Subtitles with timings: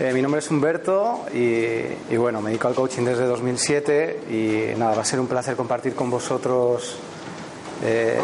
[0.00, 4.94] Eh, mi nombre es Humberto y, bueno, me dedico al coaching desde 2007 y nada,
[4.94, 6.94] va a ser un placer compartir con vosotros
[7.82, 8.20] eh,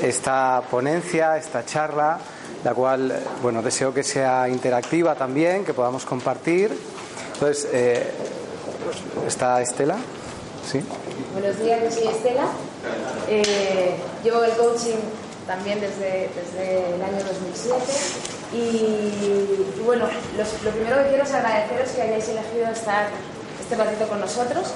[0.00, 2.18] esta ponencia, esta charla,
[2.64, 6.72] la cual, bueno, deseo que sea interactiva también, que podamos compartir.
[7.34, 8.10] Entonces, eh,
[9.26, 9.98] ¿está Estela?
[10.66, 10.80] ¿Sí?
[11.34, 12.46] Buenos días, yo soy Estela.
[14.24, 14.96] llevo el coaching
[15.46, 22.02] también desde, desde el año 2007 y, bueno, lo primero que quiero es agradeceros que
[22.02, 23.08] hayáis elegido estar
[23.60, 24.72] este ratito con nosotros.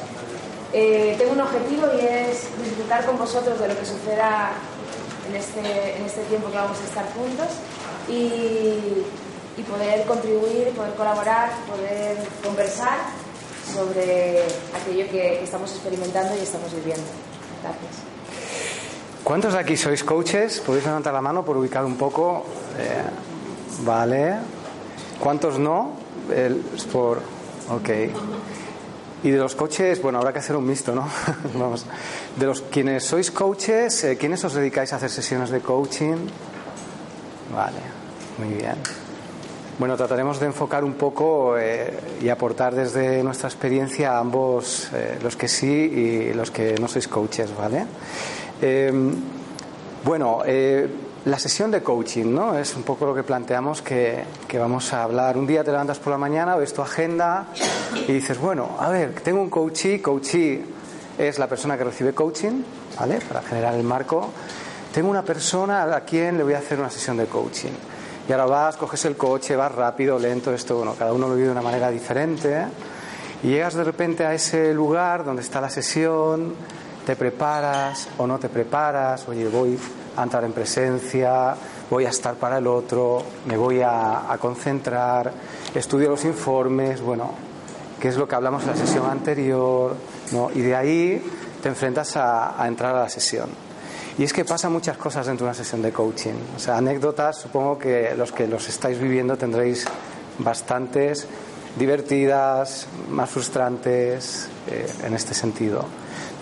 [0.72, 4.52] Eh, tengo un objetivo y es disfrutar con vosotros de lo que suceda
[5.28, 7.48] en este, en este tiempo que vamos a estar juntos
[8.08, 9.04] y,
[9.56, 12.98] y poder contribuir, poder colaborar, poder conversar
[13.72, 14.42] sobre
[14.74, 17.04] aquello que, que estamos experimentando y estamos viviendo.
[17.62, 18.02] Gracias.
[19.24, 20.60] ¿Cuántos de aquí sois coaches?
[20.60, 22.44] ¿Podéis levantar la mano por ubicar un poco?
[22.78, 23.31] Eh,
[23.80, 24.36] Vale.
[25.18, 25.92] ¿Cuántos no?
[26.34, 26.56] El,
[26.92, 27.18] por.
[27.68, 27.90] Ok.
[29.24, 31.08] Y de los coaches, bueno, habrá que hacer un mixto, ¿no?
[31.54, 31.86] Vamos.
[32.36, 36.26] De los quienes sois coaches, eh, ¿quiénes os dedicáis a hacer sesiones de coaching?
[37.54, 37.78] Vale,
[38.38, 38.74] muy bien.
[39.78, 45.18] Bueno, trataremos de enfocar un poco eh, y aportar desde nuestra experiencia a ambos, eh,
[45.22, 47.86] los que sí y los que no sois coaches, ¿vale?
[50.04, 50.42] bueno,
[51.24, 52.58] la sesión de coaching, ¿no?
[52.58, 55.36] Es un poco lo que planteamos que, vamos a hablar.
[55.36, 57.46] Un día te levantas por la mañana, ves tu agenda
[58.08, 60.64] y dices, bueno, a ver, tengo un coachee, coachee
[61.18, 62.62] es la persona que recibe coaching,
[62.98, 63.20] ¿vale?
[63.20, 64.30] Para generar el marco.
[64.92, 67.72] Tengo una persona a quien le voy a hacer una sesión de coaching.
[68.28, 71.46] Y ahora vas, coges el coche, vas rápido, lento, esto, bueno, cada uno lo vive
[71.46, 72.66] de una manera diferente.
[73.44, 76.54] Y llegas de repente a ese lugar donde está la sesión,
[77.06, 79.78] te preparas o no te preparas, oye, voy
[80.16, 81.54] a entrar en presencia,
[81.90, 85.32] voy a estar para el otro, me voy a, concentrar,
[85.74, 87.32] estudio los informes, bueno,
[88.00, 89.94] qué es lo que hablamos en la sesión anterior,
[90.32, 90.50] ¿no?
[90.54, 91.30] y de ahí
[91.62, 93.48] te enfrentas a, a entrar a la sesión.
[94.18, 96.34] Y es que pasan muchas cosas dentro de una sesión de coaching.
[96.54, 99.86] O sea, anécdotas, supongo que los que los estáis viviendo tendréis
[100.38, 101.26] bastantes
[101.78, 105.86] divertidas, más frustrantes eh, en este sentido.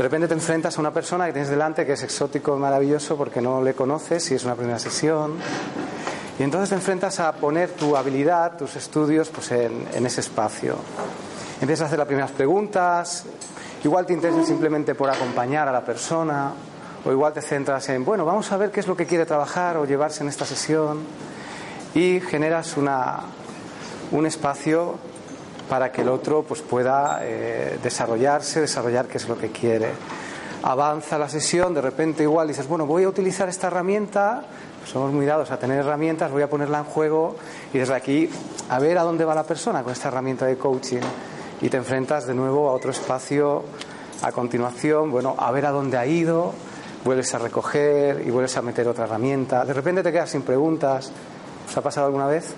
[0.00, 3.42] De repente te enfrentas a una persona que tienes delante que es exótico maravilloso porque
[3.42, 5.34] no le conoces y es una primera sesión.
[6.38, 10.76] Y entonces te enfrentas a poner tu habilidad, tus estudios, pues en, ese espacio.
[11.60, 13.26] Empiezas a hacer las primeras preguntas,
[13.84, 16.54] igual te interesas simplemente por acompañar a la persona,
[17.04, 19.76] o igual te centras en, bueno, vamos a ver qué es lo que quiere trabajar
[19.76, 21.00] o llevarse en esta sesión,
[21.94, 23.18] y generas una,
[24.12, 24.94] un espacio
[25.70, 29.90] para que el otro pues, pueda eh, desarrollarse, desarrollar qué es lo que quiere.
[30.64, 34.42] Avanza la sesión, de repente igual dices, bueno, voy a utilizar esta herramienta,
[34.84, 37.36] somos muy dados a tener herramientas, voy a ponerla en juego
[37.72, 38.28] y desde aquí
[38.68, 41.00] a ver a dónde va la persona con esta herramienta de coaching.
[41.62, 43.62] Y te enfrentas de nuevo a otro espacio
[44.22, 46.52] a continuación, bueno, a ver a dónde ha ido,
[47.04, 49.64] vuelves a recoger y vuelves a meter otra herramienta.
[49.64, 51.12] De repente te quedas sin preguntas.
[51.68, 52.54] ¿Os ha pasado alguna vez?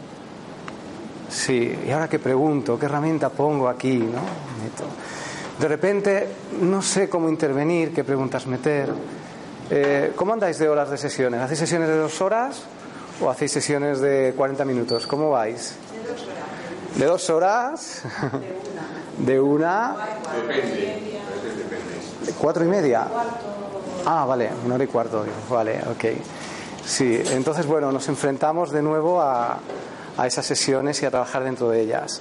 [1.32, 2.78] Sí, ¿y ahora qué pregunto?
[2.78, 3.96] ¿Qué herramienta pongo aquí?
[3.96, 4.20] ¿no?
[5.58, 6.28] De repente
[6.60, 8.92] no sé cómo intervenir, qué preguntas meter.
[9.70, 11.40] Eh, ¿Cómo andáis de horas de sesiones?
[11.40, 12.62] ¿Hacéis sesiones de dos horas
[13.20, 15.06] o hacéis sesiones de 40 minutos?
[15.06, 15.74] ¿Cómo vais?
[16.96, 18.02] De dos horas.
[19.18, 19.96] ¿De una?
[20.46, 21.18] Depende.
[22.38, 23.06] ¿Cuatro y media?
[24.04, 25.24] Ah, vale, una hora y cuarto.
[25.48, 26.04] Vale, ok.
[26.84, 29.58] Sí, entonces, bueno, nos enfrentamos de nuevo a,
[30.16, 32.20] a esas sesiones y a trabajar dentro de ellas.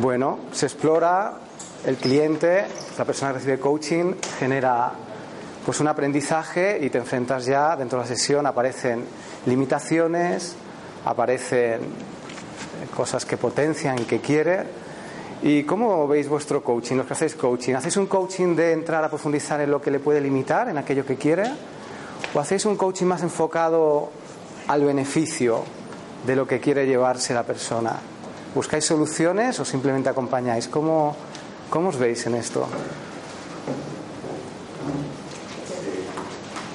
[0.00, 1.34] Bueno, se explora
[1.84, 2.64] el cliente,
[2.98, 4.92] la persona que recibe coaching, genera
[5.64, 9.04] pues un aprendizaje y te enfrentas ya dentro de la sesión, aparecen
[9.46, 10.54] limitaciones,
[11.04, 11.80] aparecen
[12.96, 14.64] cosas que potencian y que quiere.
[15.42, 17.74] ¿Y cómo veis vuestro coaching, los que hacéis coaching?
[17.74, 21.06] ¿Hacéis un coaching de entrar a profundizar en lo que le puede limitar, en aquello
[21.06, 21.44] que quiere?
[22.34, 24.10] ¿O hacéis un coaching más enfocado
[24.68, 25.64] al beneficio,
[26.26, 27.98] de lo que quiere llevarse la persona.
[28.54, 30.68] ¿Buscáis soluciones o simplemente acompañáis?
[30.68, 31.16] ¿Cómo,
[31.70, 32.66] cómo os veis en esto?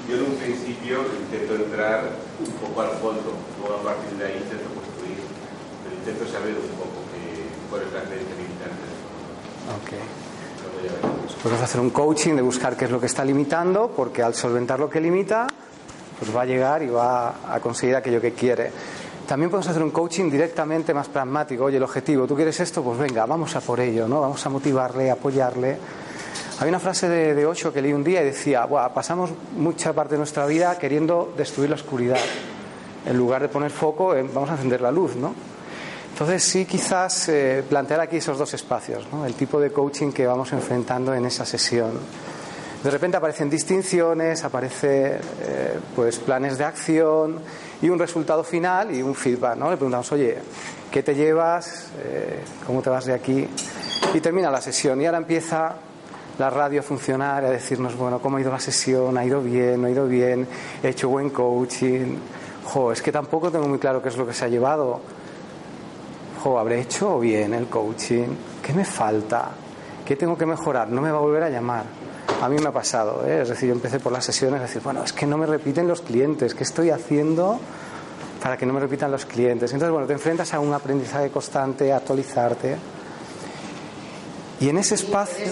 [0.08, 4.38] Yo en un principio intento entrar un poco al fondo, luego a partir de ahí
[4.38, 5.20] intento construir,
[5.84, 8.86] pero intento saber un poco que, cuál es la creencia limitante.
[9.82, 10.24] Ok.
[11.42, 14.80] Podemos hacer un coaching de buscar qué es lo que está limitando, porque al solventar
[14.80, 15.48] lo que limita,
[16.20, 18.72] pues va a llegar y va a conseguir aquello que quiere.
[19.28, 21.66] También podemos hacer un coaching directamente más pragmático.
[21.66, 22.84] Oye, el objetivo, ¿tú quieres esto?
[22.84, 24.22] Pues venga, vamos a por ello, ¿no?
[24.22, 25.78] Vamos a motivarle, apoyarle.
[26.60, 30.14] Hay una frase de, de Ocho que leí un día y decía, pasamos mucha parte
[30.14, 32.20] de nuestra vida queriendo destruir la oscuridad.
[33.06, 35.34] En lugar de poner foco, vamos a encender la luz, ¿no?
[36.16, 39.26] Entonces sí, quizás eh, plantear aquí esos dos espacios, ¿no?
[39.26, 41.92] el tipo de coaching que vamos enfrentando en esa sesión.
[42.82, 47.42] De repente aparecen distinciones, aparecen eh, pues planes de acción
[47.82, 49.58] y un resultado final y un feedback.
[49.58, 49.70] ¿no?
[49.70, 50.38] Le preguntamos, oye,
[50.92, 51.90] ¿qué te llevas?
[52.04, 53.48] Eh, ¿Cómo te vas de aquí?
[54.14, 55.76] Y termina la sesión y ahora empieza
[56.38, 59.18] la radio a funcionar, a decirnos, bueno, ¿cómo ha ido la sesión?
[59.18, 59.82] ¿Ha ido bien?
[59.82, 60.48] ¿No ha ido bien?
[60.84, 62.18] ¿He hecho buen coaching?
[62.66, 65.02] Jo, es que tampoco tengo muy claro qué es lo que se ha llevado
[66.56, 68.28] ¿habré hecho bien el coaching?
[68.62, 69.50] ¿Qué me falta?
[70.06, 70.90] ¿Qué tengo que mejorar?
[70.90, 71.86] No me va a volver a llamar.
[72.42, 73.42] A mí me ha pasado, ¿eh?
[73.42, 75.88] es decir, yo empecé por las sesiones a decir, bueno, es que no me repiten
[75.88, 77.60] los clientes, ¿qué estoy haciendo
[78.42, 79.72] para que no me repitan los clientes?
[79.74, 82.78] Entonces, bueno, te enfrentas a un aprendizaje constante, a actualizarte.
[84.60, 85.46] Y en ese espacio...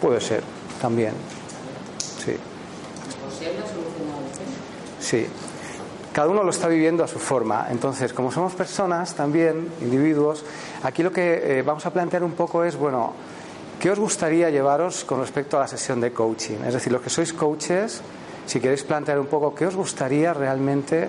[0.00, 0.42] ¿Puede ser
[0.80, 1.12] también.
[2.24, 2.36] Sí.
[5.00, 5.26] Sí
[6.18, 7.68] cada uno lo está viviendo a su forma.
[7.70, 10.44] Entonces, como somos personas también, individuos,
[10.82, 13.12] aquí lo que eh, vamos a plantear un poco es, bueno,
[13.78, 16.56] ¿qué os gustaría llevaros con respecto a la sesión de coaching?
[16.66, 18.02] Es decir, los que sois coaches,
[18.46, 21.06] si queréis plantear un poco qué os gustaría realmente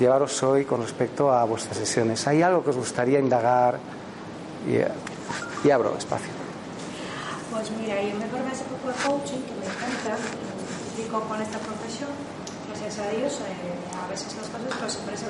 [0.00, 2.26] llevaros hoy con respecto a vuestras sesiones.
[2.26, 3.78] ¿Hay algo que os gustaría indagar?
[4.66, 6.32] Y, abro espacio.
[7.52, 10.16] Pues mira, yo me formé hace poco de coaching, que me encanta,
[10.96, 12.08] me con esta profesión
[12.86, 15.28] gracias a Dios, eh, a veces las cosas pues, aparecen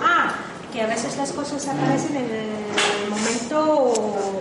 [0.00, 0.34] Ah,
[0.72, 3.92] que a veces las cosas aparecen en el momento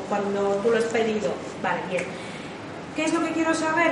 [0.07, 1.31] cuando tú lo has pedido.
[1.63, 2.03] Vale, bien.
[2.95, 3.91] ¿Qué es lo que quiero saber?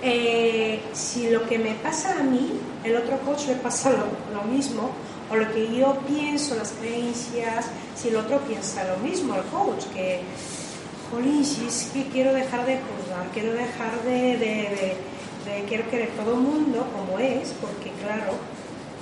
[0.00, 4.90] Eh, si lo que me pasa a mí, el otro coach le pasa lo, mismo,
[5.30, 9.84] o lo que yo pienso, las creencias, si el otro piensa lo mismo, el coach,
[9.92, 10.22] que,
[11.10, 14.96] jolín, si es que quiero dejar de juzgar, quiero dejar de
[15.68, 18.32] quiero querer todo el mundo como es, porque claro,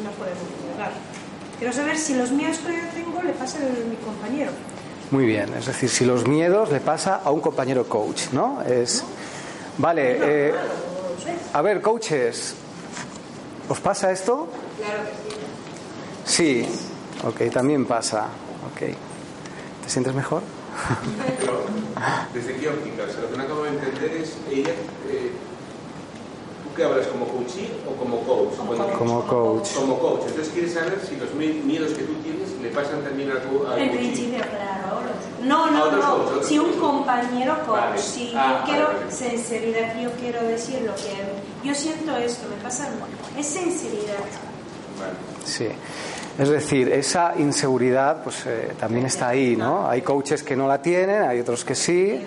[0.02, 0.92] no podemos juzgar.
[1.58, 4.50] Quiero saber si los miedos que yo tengo le pasan a mi compañero.
[5.10, 8.62] Muy bien, es decir, si los miedos le pasa a un compañero coach, ¿no?
[8.62, 9.04] Es
[9.78, 10.18] vale.
[10.20, 10.54] Eh,
[11.52, 12.54] a ver, coaches,
[13.68, 14.48] ¿os pasa esto?
[14.78, 15.02] Claro
[16.24, 16.66] que sí.
[16.66, 18.24] Sí, ok, también pasa.
[18.72, 18.80] Ok,
[19.84, 20.42] ¿te sientes mejor?
[22.34, 24.72] desde qué óptica, lo que no acabo de entender es ella.
[25.08, 25.32] Eh,
[26.76, 27.52] ¿Qué hablas como coach
[27.88, 28.54] o como coach?
[28.98, 29.68] como coach.
[29.74, 30.22] Como coach.
[30.28, 33.96] Entonces quieres saber si los miedos que tú tienes le pasan también a tu En
[33.96, 35.00] principio, claro.
[35.42, 36.42] No, no, no.
[36.42, 41.74] Si un compañero coach, si ah, yo quiero sinceridad, yo quiero decir lo que yo
[41.74, 42.90] siento esto, me pasa,
[43.38, 44.24] es sinceridad.
[45.44, 45.68] Sí.
[46.38, 49.88] Es decir, esa inseguridad pues eh, también está ahí, ¿no?
[49.88, 52.20] Hay coaches que no la tienen, hay otros que sí,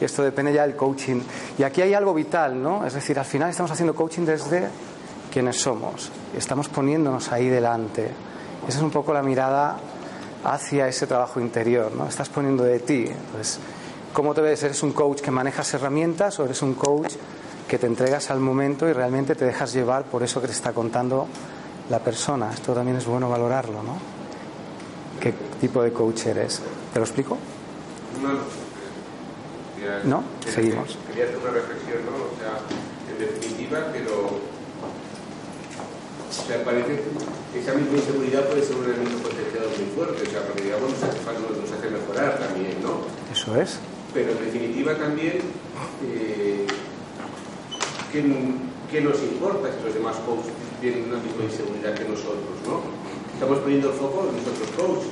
[0.00, 1.20] y esto depende ya del coaching.
[1.58, 2.86] Y aquí hay algo vital, ¿no?
[2.86, 4.68] Es decir, al final estamos haciendo coaching desde
[5.32, 8.08] quienes somos, estamos poniéndonos ahí delante.
[8.68, 9.76] Esa es un poco la mirada
[10.44, 12.06] hacia ese trabajo interior, ¿no?
[12.06, 13.06] Estás poniendo de ti.
[13.08, 13.58] Entonces,
[14.12, 14.62] ¿cómo te ves?
[14.62, 17.14] ¿Eres un coach que manejas herramientas o eres un coach
[17.66, 20.72] que te entregas al momento y realmente te dejas llevar por eso que te está
[20.72, 21.26] contando
[21.90, 22.50] la persona.
[22.52, 23.98] Esto también es bueno valorarlo, ¿no?
[25.20, 26.60] ¿Qué tipo de coach eres?
[26.92, 27.38] ¿Te lo explico?
[28.22, 28.30] No,
[30.04, 30.24] ¿No?
[30.46, 30.98] Seguimos.
[31.08, 32.16] Quería hacer una reflexión, ¿no?
[32.16, 32.58] O sea,
[33.10, 34.56] en definitiva, pero.
[36.26, 37.00] O sea, parece
[37.52, 40.90] que esa misma inseguridad puede ser un elemento potenciado muy fuerte, o sea, porque digamos
[40.90, 43.06] nos hace, nos hace mejorar también, ¿no?
[43.32, 43.78] Eso es.
[44.12, 45.38] Pero en definitiva también,
[46.04, 46.66] eh,
[48.12, 48.22] ¿qué,
[48.90, 52.80] ¿qué, nos importa si los demás coaches tienen una misma inseguridad que nosotros, ¿no?
[53.34, 55.04] Estamos poniendo el foco en nosotros coach.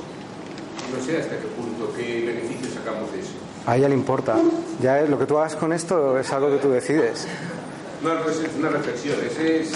[0.93, 3.31] No sé hasta qué punto, qué beneficios sacamos de eso.
[3.65, 4.35] A ella le importa.
[4.81, 7.27] Ya lo que tú hagas con esto es algo que tú decides.
[8.03, 9.17] No, no es una reflexión.
[9.25, 9.71] Ese es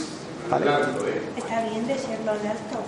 [0.50, 0.70] vale.
[0.70, 1.22] alto, ¿eh?
[1.38, 2.80] Está bien decirlo de alto.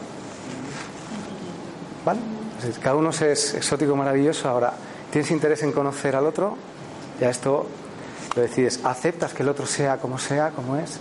[2.05, 2.19] Vale.
[2.61, 4.47] Pues cada uno es exótico, maravilloso.
[4.47, 4.73] Ahora,
[5.11, 6.55] ¿tienes interés en conocer al otro?
[7.19, 7.67] Ya esto
[8.35, 8.79] lo decides.
[8.83, 10.99] ¿Aceptas que el otro sea como sea, como es?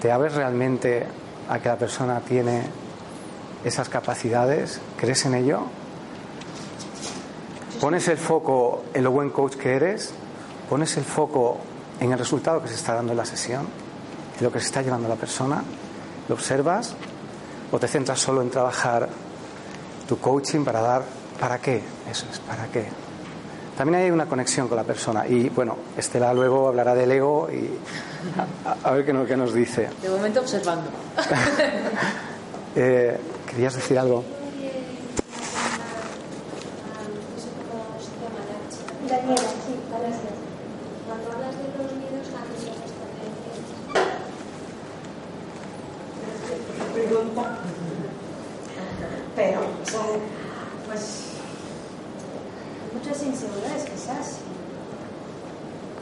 [0.00, 1.06] ¿Te abres realmente
[1.48, 2.62] a que la persona tiene
[3.64, 4.80] esas capacidades?
[4.96, 5.62] ¿Crees en ello?
[7.80, 10.12] ¿Pones el foco en lo buen coach que eres?
[10.68, 11.58] ¿Pones el foco
[12.00, 13.66] en el resultado que se está dando en la sesión?
[14.38, 15.62] ¿En lo que se está llevando la persona?
[16.28, 16.94] ¿Lo observas?
[17.72, 19.08] ¿O te centras solo en trabajar
[20.08, 21.02] tu coaching para dar
[21.38, 21.82] ¿Para qué?
[22.10, 23.07] Eso es, ¿para qué?
[23.78, 25.24] También hay una conexión con la persona.
[25.28, 27.70] Y bueno, Estela luego hablará del ego y
[28.82, 29.88] a, ver qué, nos dice.
[30.02, 30.90] De momento observando.
[32.74, 33.16] eh,
[33.48, 34.24] ¿Querías decir algo?
[39.08, 39.76] Daniela, sí,
[41.06, 42.26] Cuando hablas de los miedos,
[46.94, 47.58] Pregunta.
[49.36, 49.60] Pero,
[50.88, 51.28] pues
[52.98, 54.38] muchas inseguridades quizás.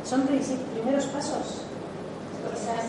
[0.04, 1.62] Son primeros pasos.
[2.54, 2.86] Quizás.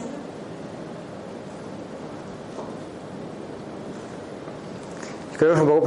[5.37, 5.86] Creo que es un poco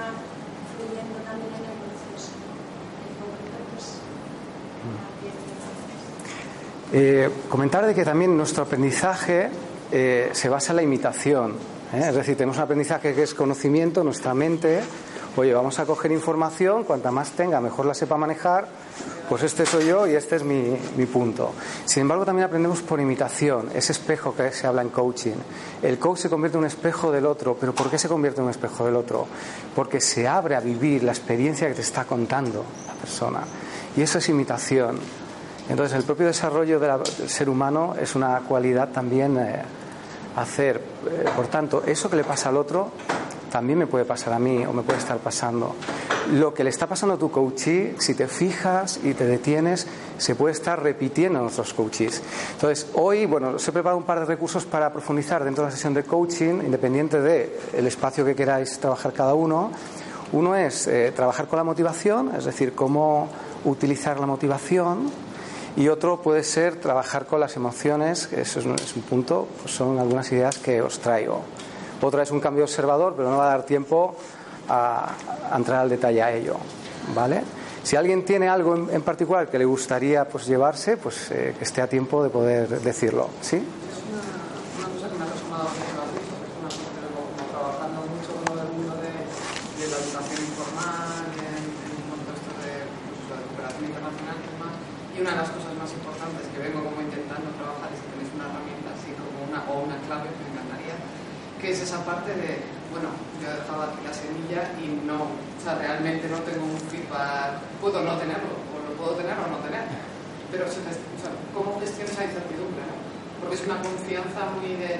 [6.93, 9.49] Eh, comentar de que también nuestro aprendizaje
[9.91, 11.51] eh, se basa en la imitación.
[11.93, 12.05] ¿eh?
[12.09, 14.81] Es decir, tenemos un aprendizaje que es conocimiento, nuestra mente.
[15.37, 18.67] Oye, vamos a coger información, cuanta más tenga, mejor la sepa manejar.
[19.29, 21.53] Pues este soy yo y este es mi, mi punto.
[21.85, 25.37] Sin embargo, también aprendemos por imitación, ese espejo que se habla en coaching.
[25.81, 28.45] El coach se convierte en un espejo del otro, pero ¿por qué se convierte en
[28.45, 29.25] un espejo del otro?
[29.73, 33.39] Porque se abre a vivir la experiencia que te está contando la persona.
[33.95, 34.99] Y eso es imitación.
[35.69, 39.61] Entonces, el propio desarrollo del ser humano es una cualidad también eh,
[40.35, 40.81] hacer.
[41.09, 42.91] Eh, por tanto, eso que le pasa al otro
[43.51, 45.75] también me puede pasar a mí o me puede estar pasando.
[46.31, 49.85] Lo que le está pasando a tu coachee, si te fijas y te detienes,
[50.17, 52.21] se puede estar repitiendo en nuestros coaches.
[52.53, 55.75] Entonces, hoy, bueno, os he preparado un par de recursos para profundizar dentro de la
[55.75, 59.71] sesión de coaching, independiente del espacio que queráis trabajar cada uno.
[60.31, 63.27] Uno es eh, trabajar con la motivación, es decir, cómo
[63.65, 65.11] utilizar la motivación
[65.75, 70.29] y otro puede ser trabajar con las emociones, eso es, un punto, pues son algunas
[70.31, 71.41] ideas que os traigo.
[72.01, 74.15] Otra es un cambio observador, pero no va a dar tiempo
[74.67, 75.13] a,
[75.55, 76.57] entrar al detalle a ello.
[77.15, 77.43] ¿Vale?
[77.83, 81.81] Si alguien tiene algo en, particular que le gustaría pues, llevarse, pues eh, que esté
[81.81, 83.29] a tiempo de poder decirlo.
[83.41, 83.65] ¿Sí?
[95.21, 98.49] una de las cosas más importantes que vengo como intentando trabajar es que tenéis una
[98.49, 100.97] herramienta así como una o una clave que me encantaría,
[101.61, 105.61] que es esa parte de, bueno, yo he dejado aquí la semilla y no, o
[105.61, 106.65] sea, realmente no tengo
[107.79, 109.85] puedo no tenerlo, o lo puedo tener o no tener,
[110.51, 110.81] pero o sea,
[111.53, 112.81] ¿cómo gestiono esa incertidumbre?
[112.81, 112.95] No?
[113.39, 114.99] Porque es una confianza muy de,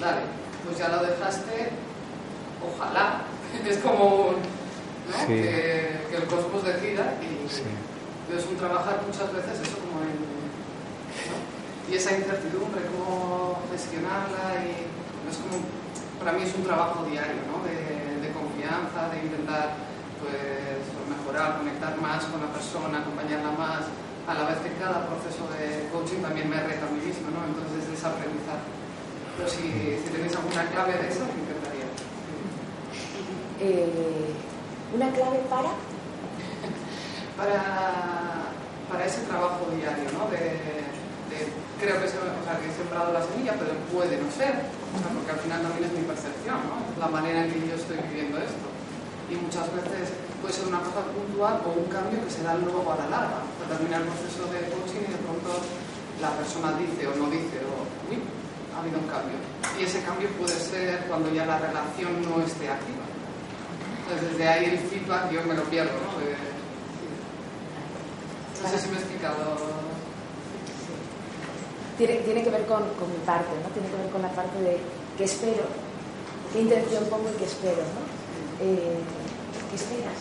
[0.00, 0.22] dale,
[0.64, 1.70] pues ya lo dejaste,
[2.62, 3.22] ojalá,
[3.66, 5.26] es como ¿no?
[5.26, 7.48] que, que, el cosmos decida y...
[7.48, 7.62] Sí
[8.32, 10.16] es un trabajar muchas veces eso como en...
[11.84, 14.88] Y esa incertidumbre, cómo gestionarla y
[15.28, 15.60] es como,
[16.18, 17.60] para mí es un trabajo diario, ¿no?
[17.60, 19.76] De, de confianza, de intentar
[20.24, 20.80] pues
[21.12, 23.84] mejorar, conectar más con la persona, acompañarla más,
[24.24, 27.44] a la vez que cada proceso de coaching también me reta a mí mismo, ¿no?
[27.44, 28.72] Entonces es aprendizaje.
[29.36, 31.88] Pero si, si tenéis alguna clave de eso, me encantaría.
[33.60, 34.32] Eh,
[34.94, 35.70] ¿Una clave para?
[37.38, 37.60] para,
[38.88, 40.30] para ese trabajo diario, ¿no?
[40.30, 40.94] De,
[41.80, 44.54] creo que, o sea, que he sembrado la semilla, pero puede no ser,
[44.94, 46.78] porque al final también es mi percepción, ¿no?
[46.96, 48.73] la manera en que yo estoy viviendo esto.
[49.34, 52.86] Y muchas veces puede ser una cosa puntual o un cambio que se da luego
[52.86, 53.42] a la larga.
[53.66, 55.50] termina el proceso de coaching y de pronto
[56.22, 58.22] la persona dice o no dice, o uy,
[58.70, 59.34] ha habido un cambio.
[59.74, 63.02] Y ese cambio puede ser cuando ya la relación no esté activa.
[64.06, 66.14] Entonces, desde ahí el feedback yo me lo pierdo, ¿no?
[68.62, 69.56] No sé si me he explicado.
[71.98, 73.68] Tiene, tiene que ver con, con, mi parte, ¿no?
[73.74, 74.78] Tiene que ver con la parte de
[75.18, 75.64] qué espero,
[76.52, 78.13] qué intención pongo y qué espero, ¿no?
[78.60, 78.98] Eh,
[79.70, 80.20] ¿Qué esperas?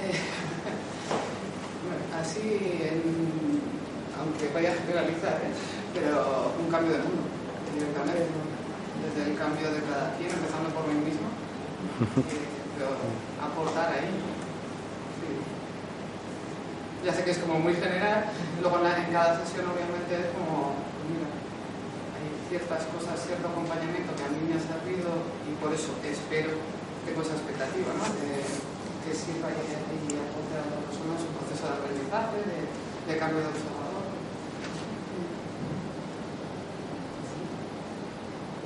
[0.00, 0.16] Eh,
[1.84, 2.40] bueno, así,
[2.88, 3.60] en,
[4.18, 5.52] aunque vaya a generalizar, ¿eh?
[5.92, 7.28] pero un cambio de mundo,
[7.76, 11.28] desde el cambio de cada quien, empezando por mí mismo,
[12.00, 12.48] eh,
[12.78, 12.96] pero
[13.42, 14.08] aportar ahí.
[17.04, 18.30] Ya sé que es como muy general,
[18.62, 20.78] luego en, cada sesión obviamente es como,
[21.10, 21.26] mira,
[22.52, 26.52] ciertas cosas, cierto acompañamiento que a mí me ha servido y por eso espero,
[27.08, 28.04] tengo esa expectativa, ¿no?
[28.20, 28.44] De,
[29.02, 32.68] que sirva y, aporte a la persona su proceso de aprendizaje, de,
[33.08, 34.04] de cambio de observador.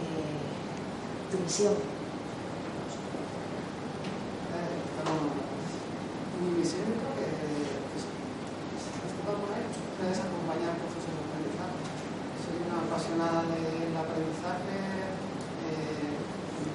[0.02, 1.78] Eh, tu misión.
[4.50, 5.30] Eh, bueno,
[6.42, 8.02] mi misión creo que es,
[10.04, 11.80] es acompañar procesos de aprendizaje.
[12.44, 14.76] Soy una apasionada del aprendizaje,
[15.66, 16.14] eh,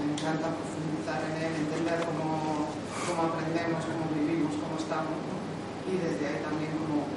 [0.01, 2.67] me encanta profundizar en él, entender cómo,
[3.07, 5.15] cómo aprendemos, cómo vivimos, cómo estamos.
[5.15, 5.37] ¿no?
[5.87, 7.07] Y desde ahí también cómo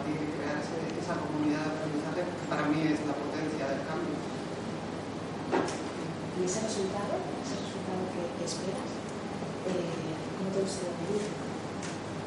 [0.00, 4.16] compartir y crear esa comunidad de aprendizaje para mí es la potencia del cambio.
[6.40, 8.90] ¿Y ese resultado, ese resultado que, que esperas,
[9.68, 11.36] eh, cómo te gustaría medirlo?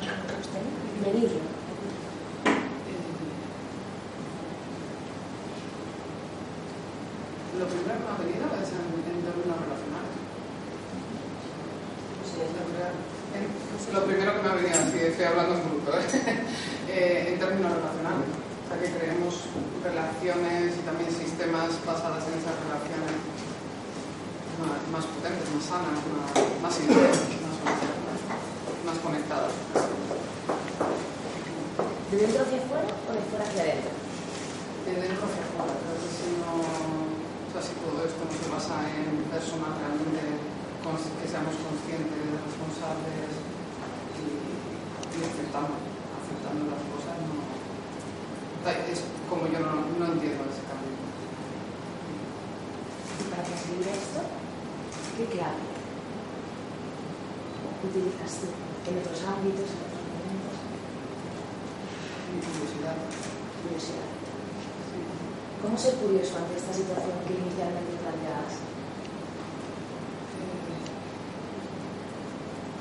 [0.06, 1.42] ¿Cómo te gustaría medirlo?
[7.60, 10.14] Lo primero que me ha venido es en, en términos relacionales.
[12.34, 12.98] Lo primero-
[13.38, 16.04] en- Lo primero que me ha venido, así estoy hablando en bruto, ¿eh?
[16.94, 18.30] Eh, en términos relacionales.
[18.30, 19.50] O sea, que creemos
[19.82, 23.18] relaciones y también sistemas basados en esas relaciones
[24.62, 26.30] más, más potentes, más sanas, más,
[26.62, 28.22] más sinceras, más,
[28.86, 29.58] más conectadas.
[32.14, 33.94] ¿De dentro hacia afuera o de fuera hacia adentro?
[34.86, 35.74] de dentro hacia afuera.
[36.14, 40.46] Si no, o sea, si todo esto no se basa en personas realmente
[40.86, 43.34] que seamos conscientes, responsables
[44.14, 44.30] y,
[45.10, 45.93] y aceptando,
[46.44, 47.40] aceptando las cosas, no,
[48.68, 50.92] es como yo no, no entiendo ese cambio.
[53.20, 54.20] Y para conseguir esto,
[55.18, 55.64] ¿qué clave
[57.84, 58.48] utilizas tú
[58.92, 60.56] en otros ámbitos, en otros momentos?
[62.28, 62.98] Mi curiosidad.
[63.64, 64.10] Curiosidad.
[65.64, 68.60] ¿Cómo ser curioso ante esta situación que inicialmente planteabas?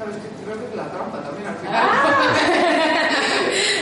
[0.03, 1.91] Claro, es que creo que es la trampa también al final.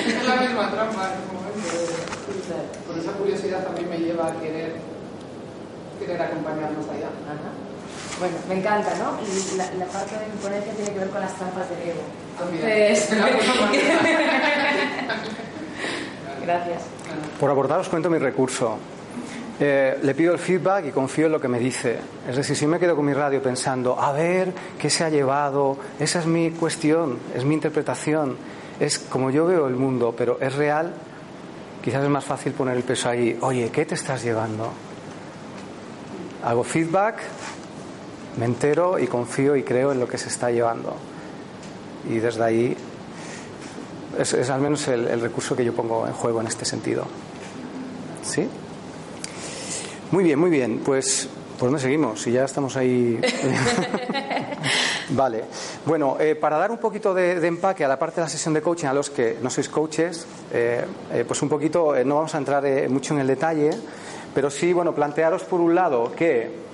[0.07, 2.80] es la misma trampa en ese momento.
[2.91, 4.75] Por esa curiosidad también me lleva a querer,
[6.01, 7.07] querer acompañarnos allá.
[7.07, 7.53] Ajá.
[8.19, 9.17] Bueno, me encanta, ¿no?
[9.23, 12.01] Y la, la parte de mi ponencia tiene que ver con las trampas del ego.
[12.37, 12.69] También.
[12.69, 14.01] Entonces, misma manera.
[16.43, 16.83] Gracias.
[17.39, 18.77] Por aportar os cuento mi recurso.
[19.61, 21.97] Eh, le pido el feedback y confío en lo que me dice.
[22.29, 25.77] Es decir, si me quedo con mi radio pensando, a ver, ¿qué se ha llevado?
[26.01, 28.37] Esa es mi cuestión, es mi interpretación,
[28.81, 30.93] es como yo veo el mundo, pero es real,
[31.83, 33.37] quizás es más fácil poner el peso ahí.
[33.41, 34.71] Oye, ¿qué te estás llevando?
[36.45, 37.21] Hago feedback,
[38.39, 40.97] me entero y confío y creo en lo que se está llevando.
[42.09, 42.77] Y desde ahí
[44.19, 47.05] es, al menos el, recurso que yo pongo en juego en este sentido.
[48.23, 48.49] ¿Sí?
[50.11, 50.81] Muy bien, muy bien.
[50.85, 52.23] Pues, ¿por dónde seguimos?
[52.23, 53.21] Si ya estamos ahí.
[55.11, 55.45] vale.
[55.85, 58.55] Bueno, eh, para dar un poquito de, de empaque a la parte de la sesión
[58.55, 62.17] de coaching, a los que no sois coaches, eh, eh, pues un poquito, eh, no
[62.17, 63.71] vamos a entrar eh, mucho en el detalle,
[64.35, 66.71] pero sí, bueno, plantearos por un lado que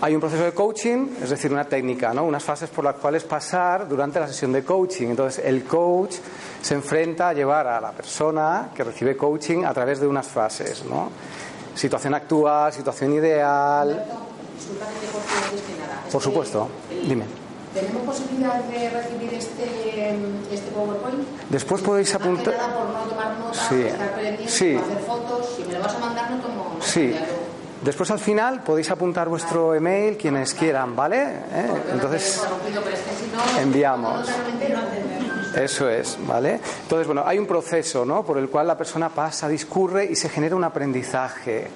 [0.00, 2.24] hay un proceso de coaching, es decir, una técnica, ¿no?
[2.24, 5.08] unas fases por las cuales pasar durante la sesión de coaching.
[5.08, 6.14] Entonces, el coach
[6.62, 10.84] se enfrenta a llevar a la persona que recibe coaching a través de unas fases.
[10.84, 11.10] ¿no?
[11.74, 14.04] Situación actual, situación ideal.
[16.12, 16.68] Por supuesto,
[17.04, 17.47] dime.
[17.74, 20.10] ¿Tenemos posibilidad de recibir este,
[20.50, 21.20] este PowerPoint?
[21.50, 22.54] Después podéis que apuntar.
[22.56, 23.82] nada por no tomar notas, Sí.
[23.82, 24.76] estar pendiente, Sí.
[24.76, 25.54] hacer fotos.
[25.56, 27.14] Si me lo vas a mandar, no tomo Sí.
[27.82, 31.22] Después al final podéis apuntar vuestro email quienes quieran, ¿vale?
[31.22, 31.70] ¿Eh?
[31.92, 32.42] Entonces
[33.60, 34.28] enviamos.
[35.56, 36.60] Eso es, ¿vale?
[36.82, 38.24] Entonces, bueno, hay un proceso, ¿no?
[38.24, 41.68] Por el cual la persona pasa, discurre y se genera un aprendizaje,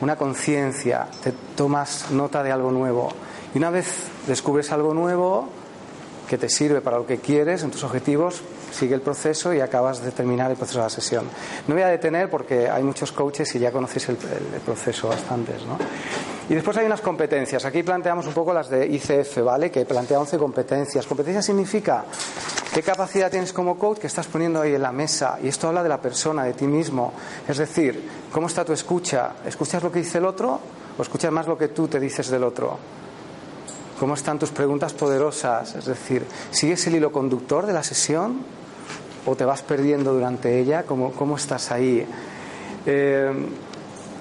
[0.00, 3.12] una conciencia, te tomas nota de algo nuevo.
[3.54, 3.86] Y una vez
[4.26, 5.48] descubres algo nuevo
[6.28, 10.02] que te sirve para lo que quieres, en tus objetivos, sigue el proceso y acabas
[10.02, 11.26] de terminar el proceso de la sesión.
[11.66, 14.16] No voy a detener porque hay muchos coaches y ya conocéis el,
[14.64, 15.78] proceso bastantes, ¿no?
[16.48, 17.64] Y después hay unas competencias.
[17.64, 19.70] Aquí planteamos un poco las de ICF, ¿vale?
[19.70, 21.04] Que plantea 11 competencias.
[21.04, 22.04] Competencia significa
[22.72, 25.38] qué capacidad tienes como coach que estás poniendo ahí en la mesa.
[25.42, 27.12] Y esto habla de la persona, de ti mismo.
[27.48, 29.32] Es decir, ¿cómo está tu escucha?
[29.44, 30.60] ¿Escuchas lo que dice el otro
[30.96, 32.78] o escuchas más lo que tú te dices del otro?
[33.98, 35.74] ¿Cómo están tus preguntas poderosas?
[35.74, 38.42] Es decir, ¿sigues el hilo conductor de la sesión
[39.24, 40.84] o te vas perdiendo durante ella?
[40.84, 42.06] ¿Cómo, cómo estás ahí?
[42.84, 43.32] Eh,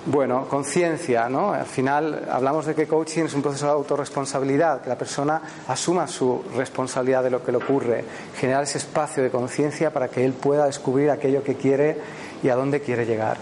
[0.08, 1.52] bueno, conciencia, ¿no?
[1.54, 6.08] Al final hablamos de que coaching es un proceso de autorresponsabilidad, que la persona asuma
[6.08, 8.06] su responsabilidad de lo que le ocurre,
[8.38, 11.98] generar ese espacio de conciencia para que él pueda descubrir aquello que quiere
[12.44, 13.38] y a dónde quiere llegar.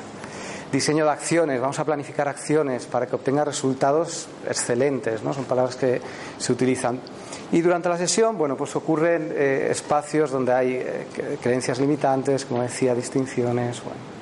[0.71, 5.33] Diseño de acciones, vamos a planificar acciones para que obtenga resultados excelentes, ¿no?
[5.33, 6.01] Son palabras que
[6.37, 6.99] se utilizan.
[7.51, 12.63] Y durante la sesión, bueno, pues ocurren eh, espacios donde hay eh, creencias limitantes, como
[12.63, 13.83] decía, distinciones.
[13.83, 14.12] Bueno.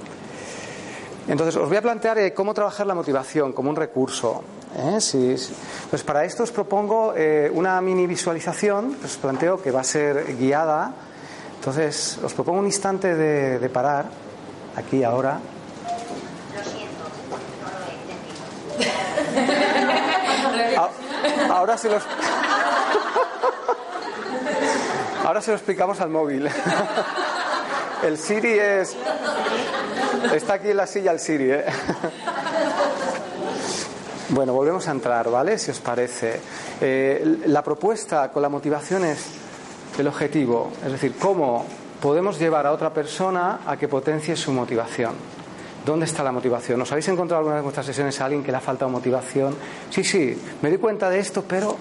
[1.27, 4.43] Entonces, os voy a plantear eh, cómo trabajar la motivación como un recurso.
[4.99, 5.35] Sí,
[5.89, 7.13] Pues para esto os propongo
[7.51, 10.93] una mini visualización, os planteo que va a ser guiada.
[11.57, 14.05] Entonces, os propongo un instante de, de parar,
[14.75, 15.39] aquí, ahora.
[16.55, 17.03] Lo siento,
[17.61, 18.31] no lo he entendido.
[21.53, 22.03] Ahora se los.
[25.25, 26.49] Ahora se lo explicamos al móvil.
[28.03, 28.97] El Siri es.
[30.33, 31.65] Está aquí en la silla el Siri, ¿eh?
[34.29, 35.57] Bueno, volvemos a entrar, ¿vale?
[35.57, 36.39] Si os parece.
[36.79, 39.25] Eh, la propuesta con la motivación es
[39.97, 41.65] el objetivo, es decir, cómo
[41.99, 45.15] podemos llevar a otra persona a que potencie su motivación.
[45.85, 46.81] ¿Dónde está la motivación?
[46.81, 49.55] ¿Os habéis encontrado alguna en vuestras sesiones a alguien que le ha faltado motivación?
[49.89, 51.75] Sí, sí, me doy cuenta de esto, pero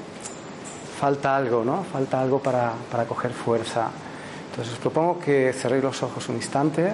[0.98, 1.84] falta algo, ¿no?
[1.84, 3.90] Falta algo para, para coger fuerza.
[4.50, 6.92] Entonces os propongo que cerréis los ojos un instante.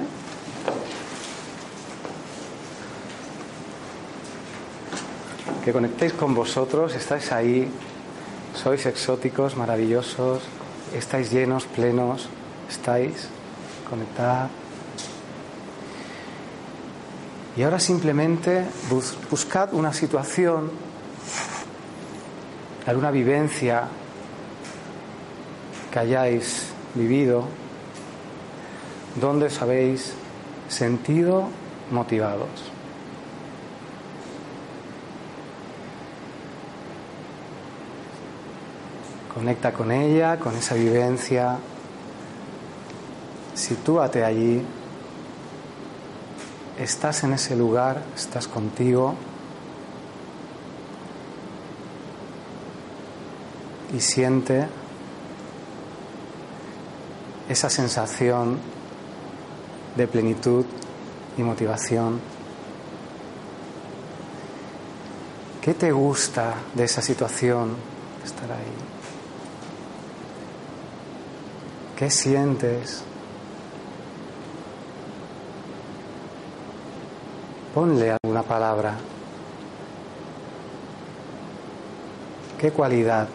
[5.66, 7.66] Que conectéis con vosotros, estáis ahí,
[8.54, 10.46] sois exóticos, maravillosos,
[10.94, 12.28] estáis llenos, plenos,
[12.70, 13.26] estáis,
[13.90, 14.46] conectad.
[17.56, 18.62] Y ahora simplemente
[19.28, 20.70] buscad una situación
[22.86, 23.88] alguna vivencia
[25.90, 27.42] que hayáis vivido
[29.20, 30.14] donde os habéis
[30.68, 31.48] sentido
[31.90, 32.75] motivados.
[39.36, 41.58] Conecta con ella, con esa vivencia.
[43.54, 44.62] Sitúate allí.
[46.76, 49.14] Estás en ese lugar, estás contigo.
[53.96, 54.66] y siente
[57.48, 58.58] esa sensación
[59.96, 60.66] de plenitud
[61.38, 62.20] y motivación.
[65.62, 67.76] ¿Qué te gusta de esa situación
[68.24, 68.95] estar ahí?
[71.96, 73.02] ¿Qué sientes?
[77.74, 78.94] Ponle alguna palabra.
[82.58, 83.28] ¿Qué cualidad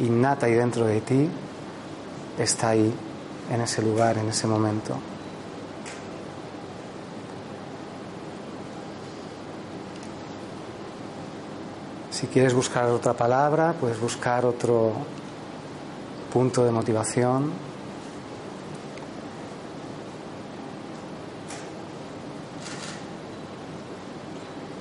[0.00, 1.28] innata y dentro de ti
[2.38, 2.92] está ahí,
[3.50, 4.96] en ese lugar, en ese momento.
[12.10, 14.92] Si quieres buscar otra palabra, puedes buscar otro
[16.32, 17.52] punto de motivación.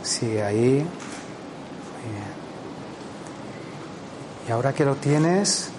[0.03, 0.87] Sigue ahí.
[4.47, 5.69] Y ahora que lo tienes,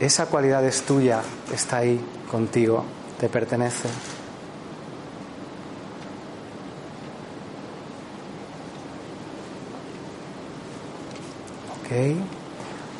[0.00, 2.84] esa cualidad es tuya, está ahí contigo,
[3.20, 3.88] te pertenece.
[11.84, 12.16] Ok.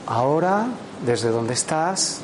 [0.07, 0.69] Ahora,
[1.05, 2.21] desde donde estás,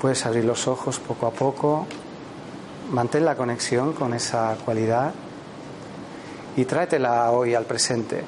[0.00, 1.86] puedes abrir los ojos poco a poco,
[2.90, 5.12] mantén la conexión con esa cualidad
[6.56, 8.22] y tráetela hoy al presente.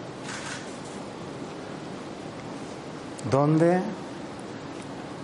[3.30, 3.80] ¿Dónde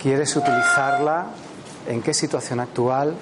[0.00, 1.26] quieres utilizarla?
[1.88, 3.14] ¿En qué situación actual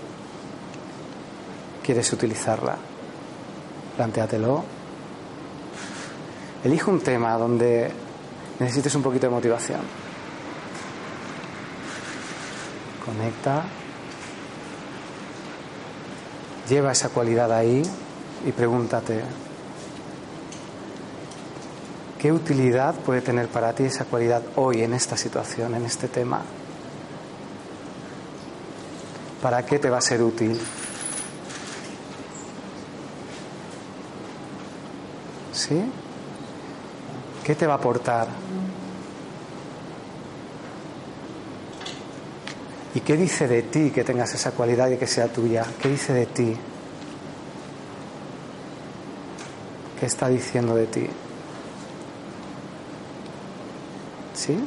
[1.83, 2.77] quieres utilizarla?
[3.97, 4.65] Plantéatelo.
[6.65, 7.91] Elige un tema donde
[8.61, 10.02] necesites un poquito de motivación.
[13.05, 13.65] Conecta.
[16.69, 17.83] Lleva esa cualidad ahí
[18.47, 19.23] y pregúntate,
[22.23, 26.43] ¿Qué utilidad puede tener para ti esa cualidad hoy en esta situación, en este tema?
[29.43, 30.57] ¿Para qué te va a ser útil?
[35.53, 35.83] ¿Sí?
[37.43, 38.29] ¿Qué te va a aportar?
[42.95, 45.65] ¿Y qué dice de ti que tengas esa cualidad y que sea tuya?
[45.81, 46.57] ¿Qué dice de ti?
[49.99, 51.07] ¿Qué está diciendo de ti?
[54.35, 54.59] ¿Sí?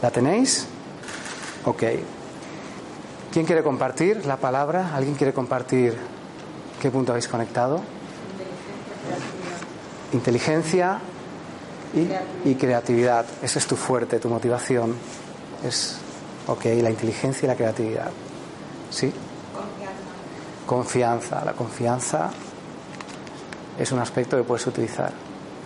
[0.00, 0.66] ¿La tenéis?
[1.64, 1.82] Ok.
[3.32, 4.94] ¿Quién quiere compartir la palabra?
[4.94, 5.94] ¿Alguien quiere compartir
[6.80, 7.82] qué punto habéis conectado?
[10.12, 11.00] Inteligencia
[11.92, 13.26] y, y creatividad.
[13.42, 14.94] Ese es tu fuerte, tu motivación.
[15.66, 15.98] Es,
[16.46, 18.10] ok, la inteligencia y la creatividad.
[18.90, 19.12] ¿Sí?
[20.66, 21.44] Confianza.
[21.44, 22.30] La confianza
[23.78, 25.12] es un aspecto que puedes utilizar.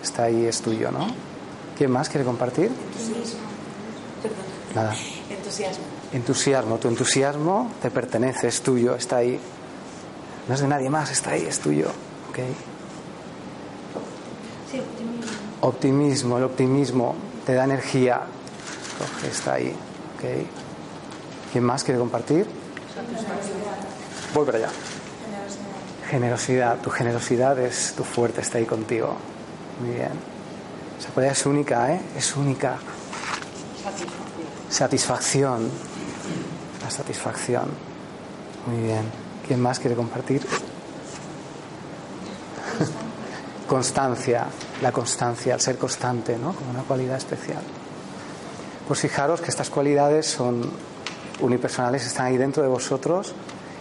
[0.03, 1.07] Está ahí, es tuyo, ¿no?
[1.77, 2.71] ¿Quién más quiere compartir?
[4.75, 4.95] Nada.
[5.31, 5.85] Entusiasmo.
[6.13, 6.77] Entusiasmo.
[6.79, 9.39] Tu entusiasmo te pertenece, es tuyo, está ahí.
[10.49, 11.89] No es de nadie más, está ahí, es tuyo.
[12.31, 12.39] ¿Ok?
[14.71, 15.33] Sí, optimismo.
[15.61, 17.15] Optimismo, el optimismo
[17.47, 18.23] te da energía.
[19.29, 19.75] Está ahí.
[20.17, 20.68] ¿Ok?
[21.53, 22.47] ¿Quién más quiere compartir?
[24.35, 24.69] Voy para allá.
[26.11, 26.79] Generosidad.
[26.79, 29.17] Tu generosidad es tu fuerte, está ahí contigo.
[29.81, 30.11] Muy bien.
[30.99, 32.01] Esa cualidad es única, ¿eh?
[32.17, 32.77] Es única.
[34.69, 35.71] Satisfacción.
[36.83, 37.69] La satisfacción.
[38.67, 39.03] Muy bien.
[39.47, 40.47] ¿Quién más quiere compartir?
[43.67, 44.47] Constancia.
[44.83, 46.53] La constancia, el ser constante, ¿no?
[46.53, 47.63] Como una cualidad especial.
[48.87, 50.71] Pues fijaros que estas cualidades son
[51.41, 53.35] unipersonales, están ahí dentro de vosotros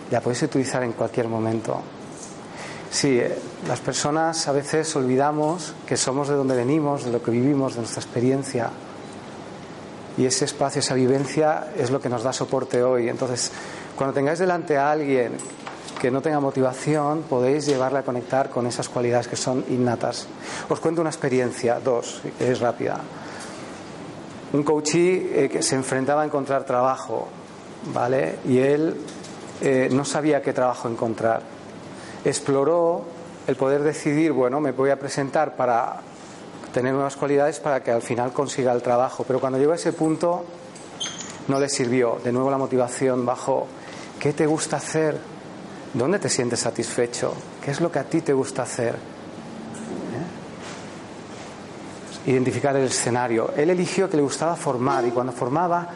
[0.09, 1.81] y la podéis utilizar en cualquier momento.
[2.89, 7.31] Sí, eh, las personas a veces olvidamos que somos de donde venimos, de lo que
[7.31, 8.69] vivimos, de nuestra experiencia.
[10.17, 13.09] Y ese espacio, esa vivencia es lo que nos da soporte hoy.
[13.09, 13.51] Entonces,
[13.95, 15.33] cuando tengáis delante a alguien
[15.99, 20.27] que no tenga motivación, podéis llevarle a conectar con esas cualidades que son innatas.
[20.69, 22.99] Os cuento una experiencia, dos, que es rápida.
[24.53, 27.27] Un coachí eh, que se enfrentaba a encontrar trabajo,
[27.93, 28.39] ¿vale?
[28.47, 28.95] Y él
[29.61, 31.41] eh, no sabía qué trabajo encontrar.
[32.23, 33.05] Exploró
[33.47, 36.01] el poder decidir, bueno, me voy a presentar para
[36.73, 39.23] tener nuevas cualidades para que al final consiga el trabajo.
[39.25, 40.45] Pero cuando llegó a ese punto,
[41.47, 42.19] no le sirvió.
[42.23, 43.67] De nuevo la motivación bajó.
[44.19, 45.17] ¿Qué te gusta hacer?
[45.93, 47.33] ¿Dónde te sientes satisfecho?
[47.63, 48.95] ¿Qué es lo que a ti te gusta hacer?
[52.25, 52.31] ¿Eh?
[52.31, 53.51] Identificar el escenario.
[53.55, 55.89] Él eligió que le gustaba formar y cuando formaba,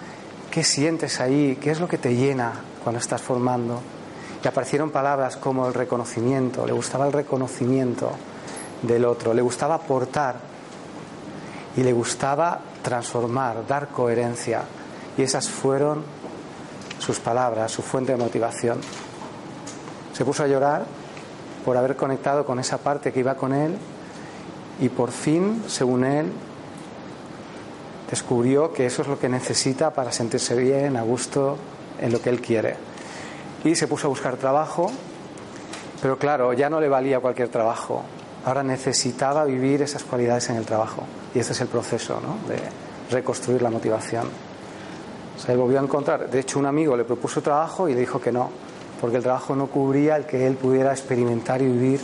[0.51, 1.57] ¿qué sientes ahí?
[1.59, 2.51] ¿Qué es lo que te llena
[2.83, 3.81] cuando estás formando?
[4.43, 8.11] Y aparecieron palabras como el reconocimiento, le gustaba el reconocimiento
[8.81, 10.35] del otro, le gustaba aportar
[11.77, 14.63] y le gustaba transformar, dar coherencia.
[15.17, 16.03] Y esas fueron
[16.99, 18.79] sus palabras, su fuente de motivación.
[20.13, 20.85] Se puso a llorar
[21.63, 23.77] por haber conectado con esa parte que iba con él
[24.81, 26.31] y por fin, según él,
[28.12, 31.58] descubrió que eso es lo que necesita para sentirse bien, a gusto,
[32.00, 32.76] en lo que él quiere.
[33.63, 34.91] Y se puso a buscar trabajo,
[36.02, 38.04] pero claro, ya no le valía cualquier trabajo.
[38.43, 41.04] Ahora necesitaba vivir esas cualidades en el trabajo.
[41.34, 42.50] Y este es el proceso ¿no?
[42.50, 42.60] de
[43.10, 44.28] reconstruir la motivación.
[45.38, 46.30] O sea, volvió a encontrar.
[46.30, 48.50] De hecho, un amigo le propuso trabajo y le dijo que no,
[49.00, 52.02] porque el trabajo no cubría el que él pudiera experimentar y vivir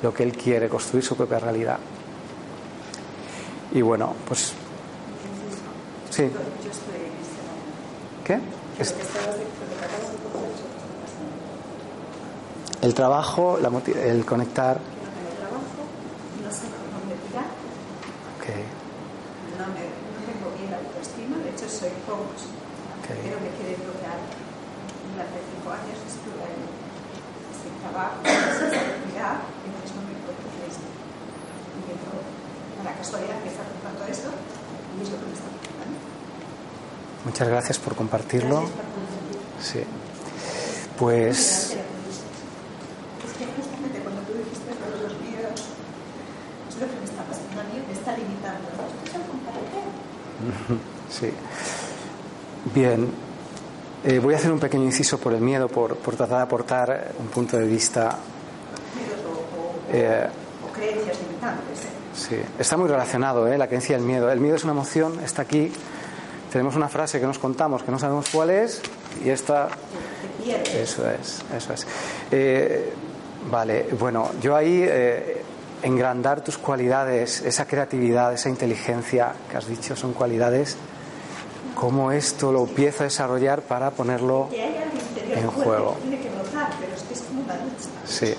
[0.00, 1.78] lo que él quiere, construir su propia realidad.
[3.72, 4.54] Y bueno, pues.
[6.14, 6.30] Sí.
[8.22, 8.38] ¿Qué?
[12.82, 13.66] El trabajo, la
[13.98, 14.78] el conectar.
[14.78, 17.50] no sé por dónde tirar,
[18.38, 18.46] Ok,
[19.58, 22.46] no, me, no tengo bien la autoestima, de hecho soy coach,
[23.10, 24.22] pero me quedé bloqueada.
[25.10, 26.46] Durante cinco años estuve
[27.58, 30.46] sin trabajo, sin seguridad, entonces no me encuentro.
[31.74, 35.73] Y la casualidad que está contando esto, y es lo que me está.
[37.24, 38.64] Muchas gracias por compartirlo.
[39.62, 39.82] Sí.
[40.98, 45.60] Pues Es que justamente cuando tú dijiste lo de los vídeos,
[46.68, 48.68] es lo que me está pasando a mí, me está limitando.
[48.68, 49.84] Esto es el compartir.
[51.10, 51.32] Sí.
[52.74, 53.08] Bien.
[54.04, 57.12] Eh, voy a hacer un pequeño inciso por el miedo, por, por tratar de aportar
[57.18, 58.18] un punto de vista.
[58.96, 60.28] Miedos o, o- eh,
[60.68, 61.78] o creencias limitantes.
[61.80, 61.88] ¿eh?
[62.14, 62.36] sí.
[62.58, 63.56] Está muy relacionado, ¿eh?
[63.56, 64.30] la creencia y el miedo.
[64.30, 65.72] El miedo es una emoción, está aquí.
[66.54, 68.80] Tenemos una frase que nos contamos que no sabemos cuál es
[69.24, 69.70] y esta.
[70.72, 71.84] Eso es, eso es.
[72.30, 72.92] Eh,
[73.50, 75.42] vale, bueno, yo ahí eh,
[75.82, 80.76] engrandar tus cualidades, esa creatividad, esa inteligencia que has dicho, son cualidades.
[81.74, 85.94] ¿Cómo esto lo empiezo a desarrollar para ponerlo Que hay algo interior en juego?
[85.96, 87.88] que tiene que notar, pero es que es como una lucha.
[88.06, 88.32] Sí.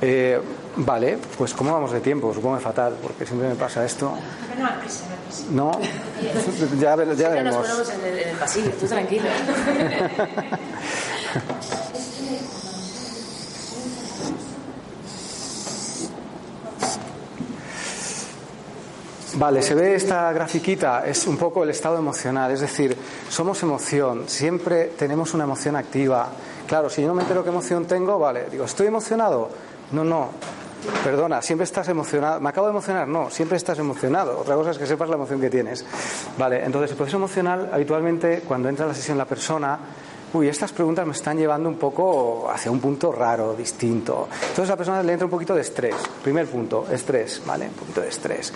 [0.00, 0.40] Eh,
[0.76, 2.32] vale, pues ¿cómo vamos de tiempo?
[2.34, 4.12] Supongo que fatal, porque siempre me pasa esto.
[4.58, 5.44] No, no, prisa, no, prisa.
[5.50, 5.80] No,
[6.78, 7.56] ya, ya Siempre nos veremos.
[7.56, 9.24] ponemos en el, en el pasillo, tú tranquilo.
[19.34, 22.94] Vale, se ve esta grafiquita, es un poco el estado emocional, es decir,
[23.30, 26.28] somos emoción, siempre tenemos una emoción activa.
[26.66, 29.48] Claro, si yo no me entero qué emoción tengo, vale, digo, ¿estoy emocionado?
[29.92, 30.28] No, no,
[31.04, 32.40] perdona, siempre estás emocionado.
[32.40, 33.08] ¿Me acabo de emocionar?
[33.08, 34.38] No, siempre estás emocionado.
[34.38, 35.84] Otra cosa es que sepas la emoción que tienes.
[36.38, 39.78] Vale, entonces el proceso emocional, habitualmente, cuando entra a la sesión la persona,
[40.32, 44.28] uy, estas preguntas me están llevando un poco hacia un punto raro, distinto.
[44.32, 45.96] Entonces a la persona le entra un poquito de estrés.
[46.22, 47.66] Primer punto, estrés, ¿vale?
[47.66, 48.52] Un poquito de estrés.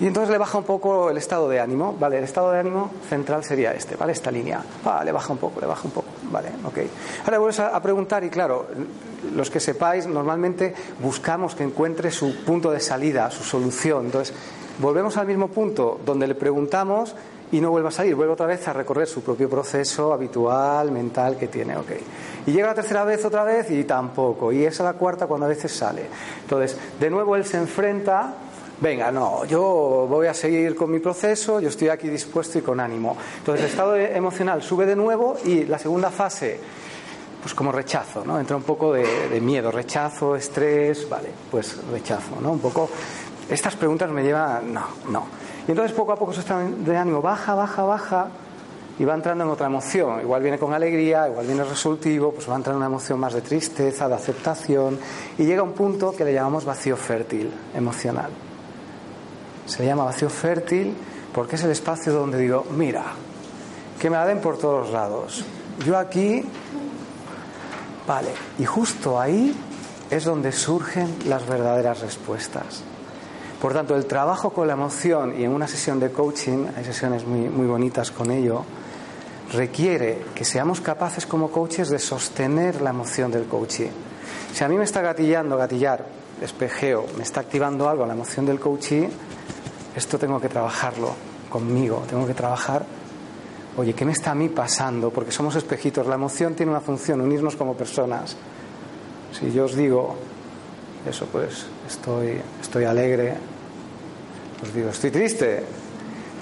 [0.00, 2.18] Y entonces le baja un poco el estado de ánimo, ¿vale?
[2.18, 4.12] El estado de ánimo central sería este, ¿vale?
[4.12, 4.62] Esta línea.
[4.84, 6.50] Ah, le baja un poco, le baja un poco, ¿vale?
[6.64, 6.78] Ok.
[7.24, 8.66] Ahora vuelves a, a preguntar y claro,
[9.34, 14.06] los que sepáis, normalmente buscamos que encuentre su punto de salida, su solución.
[14.06, 14.34] Entonces,
[14.78, 17.16] volvemos al mismo punto donde le preguntamos
[17.50, 21.36] y no vuelve a salir, vuelve otra vez a recorrer su propio proceso habitual, mental
[21.36, 21.90] que tiene, ok.
[22.46, 25.48] Y llega la tercera vez otra vez y tampoco, y es la cuarta cuando a
[25.48, 26.06] veces sale.
[26.42, 28.34] Entonces, de nuevo él se enfrenta
[28.80, 32.80] venga, no, yo voy a seguir con mi proceso, yo estoy aquí dispuesto y con
[32.80, 33.16] ánimo.
[33.38, 36.60] Entonces el estado emocional sube de nuevo y la segunda fase,
[37.42, 38.38] pues como rechazo, ¿no?
[38.38, 42.52] Entra un poco de, miedo, rechazo, estrés, vale, pues rechazo, ¿no?
[42.52, 42.88] Un poco,
[43.48, 45.26] estas preguntas me llevan, no, no.
[45.66, 48.28] Y entonces poco a poco su estado de ánimo baja, baja, baja
[48.98, 50.20] y va entrando en otra emoción.
[50.20, 53.42] Igual viene con alegría, igual viene resolutivo, pues va entrando en una emoción más de
[53.42, 54.98] tristeza, de aceptación
[55.36, 58.47] y llega a un punto que le llamamos vacío fértil emocional.
[59.68, 60.96] Se llama vacío fértil
[61.32, 63.04] porque es el espacio donde digo, mira,
[64.00, 65.44] que me la den por todos lados.
[65.84, 66.42] Yo aquí,
[68.06, 69.54] vale, y justo ahí
[70.10, 72.82] es donde surgen las verdaderas respuestas.
[73.60, 77.26] Por tanto, el trabajo con la emoción y en una sesión de coaching, hay sesiones
[77.26, 78.64] muy, muy bonitas con ello,
[79.52, 83.90] requiere que seamos capaces como coaches de sostener la emoción del coaching.
[84.52, 86.06] Si a mí me está gatillando, gatillar,
[86.40, 89.08] espejeo, me está activando algo la emoción del coaching,
[89.98, 91.14] esto tengo que trabajarlo
[91.50, 92.86] conmigo, tengo que trabajar,
[93.76, 95.10] oye, ¿qué me está a mí pasando?
[95.10, 98.36] Porque somos espejitos, la emoción tiene una función, unirnos como personas.
[99.38, 100.16] Si yo os digo,
[101.08, 103.34] eso pues, estoy, estoy alegre,
[104.62, 105.64] os digo, estoy triste,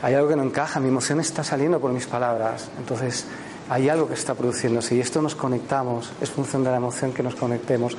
[0.03, 3.27] hay algo que no encaja, mi emoción está saliendo por mis palabras, entonces
[3.69, 7.23] hay algo que está produciéndose y esto nos conectamos, es función de la emoción que
[7.23, 7.97] nos conectemos.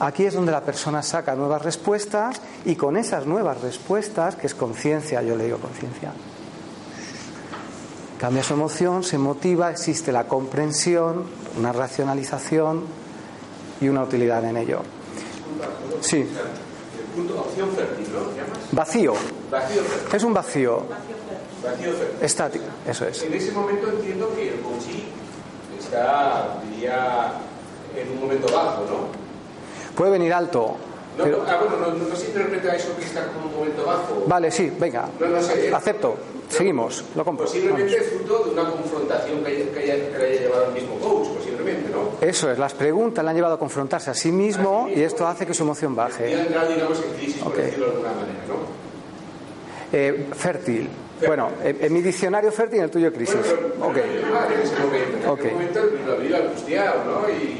[0.00, 4.54] Aquí es donde la persona saca nuevas respuestas y con esas nuevas respuestas, que es
[4.54, 6.12] conciencia, yo le digo conciencia,
[8.18, 11.24] cambia su emoción, se motiva, existe la comprensión,
[11.58, 12.84] una racionalización
[13.80, 14.82] y una utilidad en ello.
[16.00, 16.28] Sí.
[18.72, 19.14] Vacío.
[20.12, 20.82] Es un vacío.
[22.20, 23.22] Estático, eso es.
[23.24, 25.08] En ese momento entiendo que el coachí
[25.76, 27.32] está, diría,
[27.96, 29.27] en un momento bajo, ¿no?
[29.98, 30.76] Puede venir alto.
[31.18, 31.44] No, pero...
[31.44, 34.22] ah, bueno, no, no, se interpreta eso que está como un momento bajo.
[34.28, 35.08] Vale, sí, venga.
[35.18, 36.16] No, sé, Acepto.
[36.48, 37.46] Seguimos, lo compro.
[37.46, 40.94] Posiblemente es fruto de una confrontación que haya, que, haya, que haya llevado el mismo
[41.00, 42.26] coach, posiblemente, ¿no?
[42.26, 45.44] Eso es, las preguntas le han llevado a confrontarse a sí mismo, y esto hace
[45.44, 46.30] que su emoción baje.
[46.30, 48.54] Y ha entrado, digamos, en crisis, por decirlo de alguna manera, ¿no?
[49.92, 50.88] Eh, fértil.
[51.26, 53.36] Bueno, en, mi diccionario fértil, en el tuyo crisis.
[53.78, 55.44] Bueno, pero, ok.
[55.44, 55.68] En en.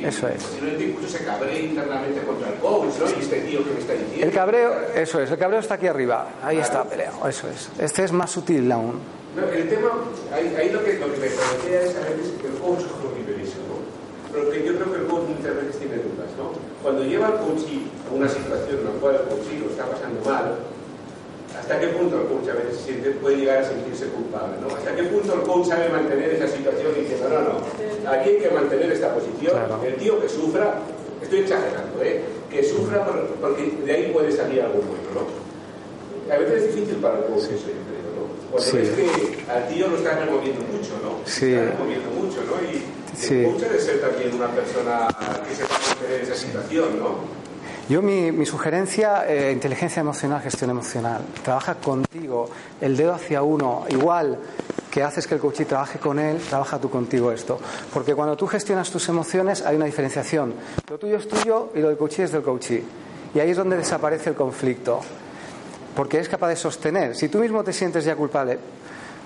[0.00, 0.42] Y eso es.
[0.42, 3.10] posiblemente incluso se cabrea internamente contra el coach, ¿no?
[3.10, 4.26] Y este tío que me está diciendo.
[4.26, 6.28] El cabreo, eso es, el cabreo está aquí arriba.
[6.42, 7.70] Ahí está peleado, eso es.
[7.78, 9.00] Este es más sutil aún.
[9.36, 9.90] No, el tema,
[10.32, 12.80] ahí, ahí lo, que, lo que me plantea es a veces que el coach
[13.16, 13.78] vive eso, ¿no?
[14.32, 16.52] Pero que yo creo que el coach muchas veces tiene dudas, ¿no?
[16.82, 17.62] Cuando lleva al coach
[18.10, 20.58] a una situación en la cual el coach lo está pasando mal,
[21.68, 24.56] ¿Hasta qué punto el coach a veces siente, puede llegar a sentirse culpable?
[24.58, 24.74] ¿no?
[24.74, 28.48] ¿Hasta qué punto el coach sabe mantener esa situación diciendo, no, no, aquí hay que
[28.48, 29.78] mantener esta posición, claro.
[29.84, 30.80] el tío que sufra,
[31.20, 32.22] estoy exagerando, ¿eh?
[32.48, 33.04] que sufra
[33.38, 36.32] porque de ahí puede salir algo bueno, ¿no?
[36.32, 38.58] A veces es difícil para el coach eso, yo creo, ¿no?
[38.58, 38.76] Sí.
[38.78, 41.20] ves que al tío lo están removiendo mucho, ¿no?
[41.26, 41.52] Sí.
[41.52, 42.64] Está removiendo mucho, ¿no?
[42.64, 42.82] Y
[43.14, 43.44] sí.
[43.44, 45.06] el coach debe ser también una persona
[45.46, 47.37] que sepa mantener esa situación, ¿no?
[47.88, 51.22] Yo mi, mi sugerencia, eh, inteligencia emocional, gestión emocional.
[51.42, 52.50] Trabaja contigo,
[52.82, 54.38] el dedo hacia uno, igual
[54.90, 57.58] que haces que el coachí trabaje con él, trabaja tú contigo esto.
[57.94, 60.52] Porque cuando tú gestionas tus emociones hay una diferenciación.
[60.90, 62.84] Lo tuyo es tuyo y lo del coachí es del coachí.
[63.34, 65.00] Y ahí es donde desaparece el conflicto.
[65.96, 67.16] Porque es capaz de sostener.
[67.16, 68.58] Si tú mismo te sientes ya culpable,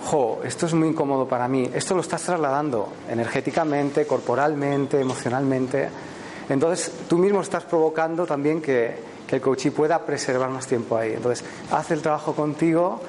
[0.04, 6.11] jo, esto es muy incómodo para mí, esto lo estás trasladando energéticamente, corporalmente, emocionalmente.
[6.48, 8.94] Entonces, tú mismo estás provocando también que,
[9.26, 11.12] que, el coachí pueda preservar más tiempo ahí.
[11.14, 13.00] Entonces, hace el trabajo contigo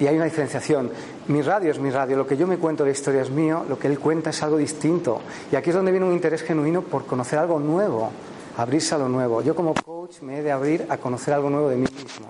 [0.00, 0.90] y hay una diferenciación.
[1.28, 3.78] Mi radio es mi radio, lo que yo me cuento de historia es mío, lo
[3.78, 5.20] que él cuenta es algo distinto.
[5.52, 8.10] Y aquí es donde viene un interés genuino por conocer algo nuevo,
[8.56, 9.42] abrirse a lo nuevo.
[9.42, 12.28] Yo como coach me he de abrir a conocer algo nuevo de mí mismo.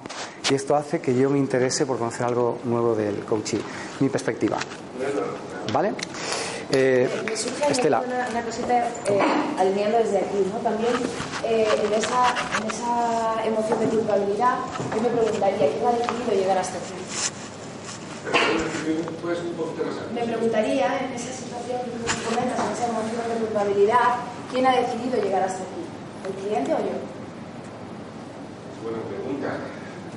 [0.51, 3.61] Y esto hace que yo me interese por conocer algo nuevo del coachí,
[4.01, 4.57] mi perspectiva.
[5.72, 5.92] ¿Vale?
[6.70, 8.00] Eh, me surge Estela.
[8.00, 9.20] Una, una cosita eh,
[9.58, 10.58] alineando desde aquí, ¿no?
[10.60, 10.92] También
[11.44, 14.58] eh, en, esa, en esa emoción de culpabilidad,
[14.94, 16.92] yo me preguntaría, ¿quién ha decidido llegar hasta aquí?
[20.14, 24.20] Me preguntaría, en esa situación que tú comentas, en esa emoción de culpabilidad,
[24.52, 25.84] ¿quién ha decidido llegar hasta aquí?
[26.26, 27.00] ¿El cliente o yo?
[28.68, 29.56] Es buena pregunta.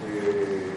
[0.06, 0.72] Eh,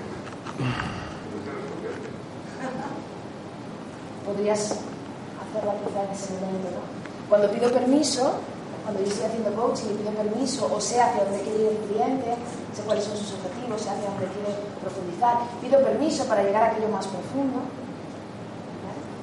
[5.55, 6.68] hacerla quizá en ese momento.
[6.74, 6.82] ¿no?
[7.28, 8.32] Cuando pido permiso,
[8.82, 11.78] cuando yo estoy haciendo coaching y pido permiso o sé hacia dónde quiere ir el
[11.88, 12.34] cliente,
[12.74, 14.52] sé cuáles son sus objetivos, sé hacia dónde quiere
[14.82, 17.61] profundizar, pido permiso para llegar a aquello más profundo,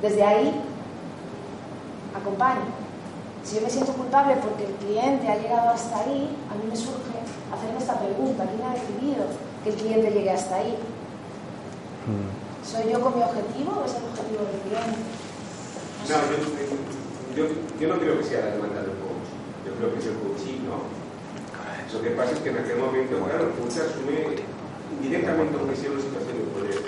[0.02, 0.62] desde ahí
[2.16, 2.82] acompaño.
[3.44, 6.76] Si yo me siento culpable porque el cliente ha llegado hasta ahí, a mí me
[6.76, 7.18] surge
[7.52, 9.26] hacerme esta pregunta, ¿quién ha decidido
[9.64, 10.78] que el cliente llegue hasta ahí?
[12.06, 12.66] Hmm.
[12.66, 15.21] ¿Soy yo con mi objetivo o es el objetivo del cliente?
[16.10, 16.18] No,
[17.36, 17.46] yo,
[17.80, 19.28] yo, no creo que sea la demanda del coach,
[19.66, 20.84] yo creo que es el coaching, ¿no?
[21.94, 24.40] Lo que pasa es que en aquel momento, claro, el coach asume
[25.02, 26.80] directamente aunque sea una situación de poder.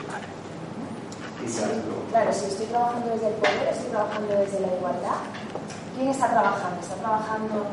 [1.39, 2.07] Quizás, ¿no?
[2.09, 5.19] Claro, si estoy trabajando desde el poder, estoy trabajando desde la igualdad,
[5.95, 6.81] ¿Quién está trabajando?
[6.81, 7.65] ¿Está trabajando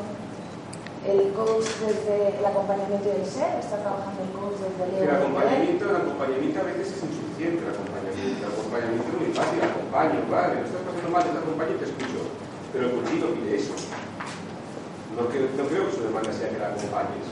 [1.07, 3.57] el coach desde el acompañamiento del ser?
[3.57, 5.09] ¿Está trabajando el coach desde el?
[5.09, 8.00] El acompañamiento, el acompañamiento a veces es insuficiente, el acompañamiento.
[8.71, 11.87] El acompañamiento es muy fácil, acompaño, vale, no estás pasando mal, te acompaño y te
[11.91, 12.23] escucho.
[12.71, 13.75] Pero el coaching no pide eso.
[15.11, 17.27] No, que, no creo que su demanda sea que la acompañes.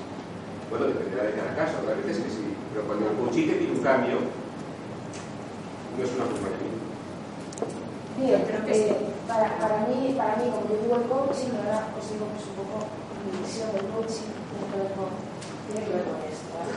[0.67, 2.43] Bueno, dependerá de cada caso, habrá veces que sí.
[2.75, 6.83] Pero cuando el coaching te pide un cambio, no es un acompañamiento.
[8.19, 8.75] Bien, pero que
[9.23, 12.55] para, para, mí, para mí, como yo digo el coaching, ahora os digo pues, un
[12.59, 12.83] poco
[13.23, 15.07] mi visión del coaching, tiene que ver con,
[15.71, 16.51] tiene que ver con esto.
[16.51, 16.75] ¿vale?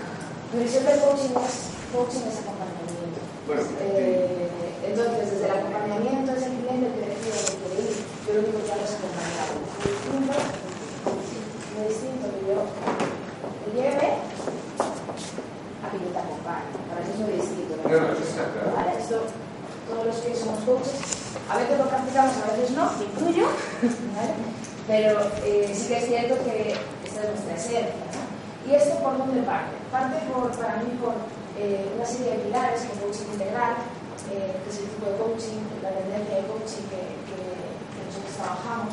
[0.55, 1.55] Mi visión del coaching es,
[1.91, 3.19] coaching es acompañamiento.
[3.43, 4.42] Bueno, eh,
[4.93, 7.97] entonces, desde el acompañamiento es el cliente que lo que ir.
[8.29, 9.49] Yo lo único que hago es acompañar.
[9.89, 10.37] Distinto,
[11.73, 12.59] muy distinto que yo
[13.57, 14.09] te lleve
[15.81, 16.77] a que yo te acompañe.
[16.93, 17.73] Para eso es muy distinto.
[17.81, 19.17] Para esto,
[19.89, 21.01] todos los que somos coaches
[21.49, 23.49] a veces lo practicamos, a veces no, incluyo,
[24.13, 24.35] ¿vale?
[24.87, 27.97] pero eh, sí que es cierto que esta es nuestra esencia.
[28.13, 28.71] ¿no?
[28.71, 29.73] ¿Y esto por dónde parte?
[29.91, 31.15] Parte por, para mí por
[31.59, 33.75] eh, una serie de pilares como coaching integral,
[34.31, 38.33] eh, que es el tipo de coaching, la tendencia de coaching que, que, que nosotros
[38.39, 38.93] trabajamos.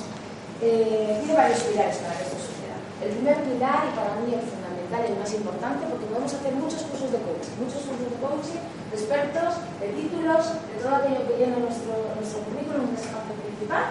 [0.57, 2.77] tiene varios pilares para que esto suceda.
[3.03, 6.53] El primer pilar, y para mí el fundamental y el más importante, porque podemos hacer
[6.57, 11.21] muchos cursos de coaching, muchos cursos de coaching de expertos, de títulos, de todo aquello
[11.27, 13.86] que llena nuestro, nuestro currículum, nuestra parte principal.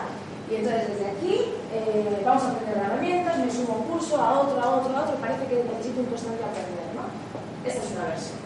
[0.51, 1.35] Y entonces desde aquí
[1.73, 5.15] eh, vamos a aprender herramientas, me sumo un curso a otro, a otro, a otro,
[5.21, 7.07] parece que necesito un constante aprender, ¿no?
[7.69, 8.39] Esta es una versión.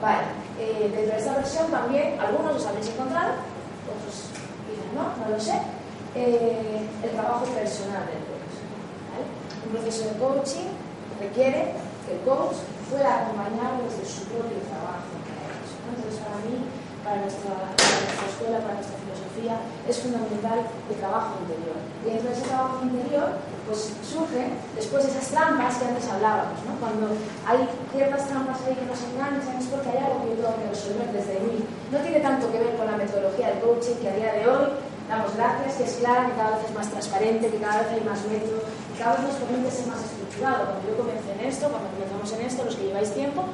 [0.00, 0.24] Vale,
[0.60, 3.40] eh, dentro de esta versión también, algunos los habéis encontrado,
[3.88, 4.28] otros
[4.68, 5.56] quizás no, no lo sé,
[6.14, 8.60] eh, el trabajo personal del coach.
[9.08, 9.24] ¿vale?
[9.64, 10.68] Un proceso de coaching
[11.18, 11.72] requiere
[12.04, 15.20] que el coach pueda acompañar desde su propio trabajo
[15.90, 16.56] entonces, para mí,
[17.02, 19.58] para nuestra, escuela, para nuestra filosofía,
[19.88, 21.78] es fundamental el trabajo interior.
[22.06, 23.28] Y dentro de ese trabajo interior,
[23.66, 26.74] pues surgen después esas trampas que antes hablábamos, ¿no?
[26.80, 27.12] Cuando
[27.46, 30.68] hay ciertas trampas ahí que nos enganchan, es porque hay algo que yo tengo que
[30.70, 31.64] resolver desde mí.
[31.90, 34.66] No tiene tanto que ver con la metodología del coaching que a día de hoy
[35.10, 38.04] damos gracias, que es clara, que cada vez es más transparente, que cada vez hay
[38.06, 40.60] más método, que cada vez nos permite ser más estructurado.
[40.70, 43.44] Cuando yo comencé en esto, cuando comenzamos en esto, los que lleváis tiempo,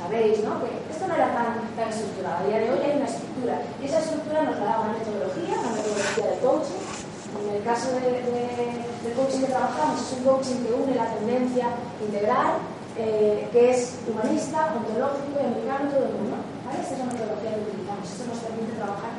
[0.00, 0.60] sabéis, ¿no?
[0.64, 2.40] Que esto no era tan, tan estructurado.
[2.40, 3.54] A día de hoy hay una estructura.
[3.80, 6.85] Y esa estructura nos la da una metodología, una metodología de coaching.
[7.34, 11.66] En el caso de, del coaching que trabajamos, es un coaching que une la tendencia
[12.00, 12.62] integral,
[12.96, 16.36] eh, que es humanista, ontológico y americano, todo el mundo.
[16.64, 16.80] ¿vale?
[16.80, 18.04] Esta es la metodología que utilizamos.
[18.06, 19.12] Esto nos permite trabajar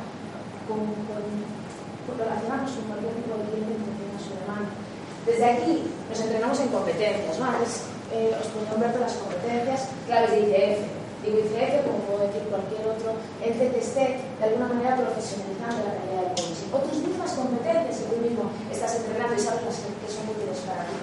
[0.66, 1.22] con, con,
[2.08, 4.70] con relacionarnos con cualquier tipo de cliente en función de su demanda.
[5.28, 5.72] Desde aquí
[6.08, 7.44] nos entrenamos en competencias, ¿no?
[7.44, 10.97] Antes eh, os ponía las competencias claves de ICF.
[11.28, 16.22] ICF, como puedo decir cualquier otro ente que esté de alguna manera profesionalizando la calidad
[16.24, 16.68] del coaching.
[16.72, 20.96] Otras mismas competencias que tú mismo estás entrenando y sabes que son útiles para ti.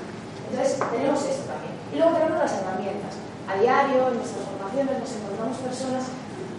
[0.50, 1.74] Entonces, tenemos esto también.
[1.92, 3.14] Y luego tenemos las herramientas.
[3.46, 6.04] A diario, en nuestras formaciones, nos encontramos personas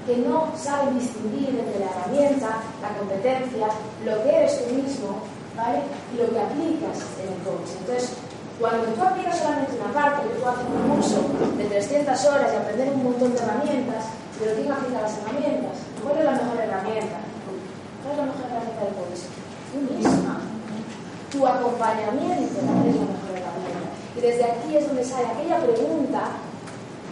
[0.07, 3.67] que no saben distinguir entre la herramienta, la competencia,
[4.05, 5.19] lo que eres tú mismo,
[5.57, 5.83] ¿vale?
[6.15, 7.83] Y lo que aplicas en el coaching.
[8.59, 11.21] Cuando tú aplicas solamente una parte, yo puedo hacer un curso
[11.59, 14.05] de 300 horas y aprender un montón de herramientas,
[14.39, 15.77] pero ¿quién aplica las herramientas?
[16.03, 17.19] ¿Cuál es la mejor herramienta?
[18.01, 19.35] ¿Cuál es la mejor herramienta del coaching?
[19.73, 20.41] Tú misma.
[21.33, 23.89] Tu acompañamiento es la mejor herramienta.
[24.17, 26.21] Y desde aquí es donde sale aquella pregunta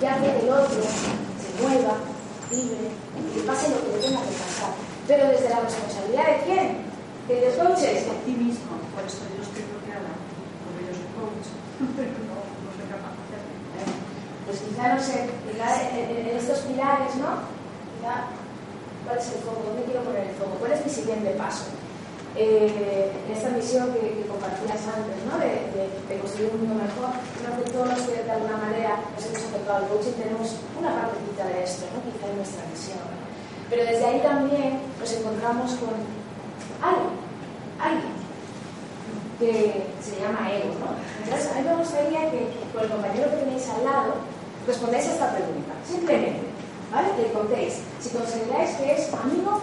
[0.01, 2.01] que hace que el otro se mueva,
[2.49, 2.89] vive
[3.37, 4.73] y pase lo que le tenga que pasar.
[5.07, 6.67] Pero desde la responsabilidad de quién?
[7.29, 8.09] De los coaches.
[8.09, 8.81] De ti mismo.
[8.97, 9.44] Por eso yo
[11.97, 13.39] pero no, no soy capaz de.
[14.47, 17.45] Pues quizá, no sé, en, en, estos pilares, ¿no?
[17.97, 18.29] Quizá,
[19.05, 19.65] ¿cuál es el foco?
[19.69, 20.57] ¿Dónde quiero poner el foco?
[20.61, 21.65] ¿Cuál es mi siguiente paso?
[22.35, 25.39] Eh, en esta misión que, que compartías antes, ¿no?
[25.39, 28.99] De, de, de, construir un mundo mejor, creo que todos los que de alguna manera
[29.15, 32.03] nos hemos acercado al coaching tenemos una partecita de esto, ¿no?
[32.03, 32.99] Quizá en nuestra misión.
[33.71, 35.95] Pero desde ahí también nos encontramos con
[36.83, 37.15] alguien,
[37.79, 38.24] alguien
[39.39, 40.95] que se llama ego, ¿no?
[41.25, 44.15] Entonces, a mí me gustaría que con el compañero que tenéis al lado
[44.67, 46.47] respondáis a esta pregunta, simplemente,
[46.93, 47.09] ¿vale?
[47.21, 49.61] Le contéis si consideráis que es amigo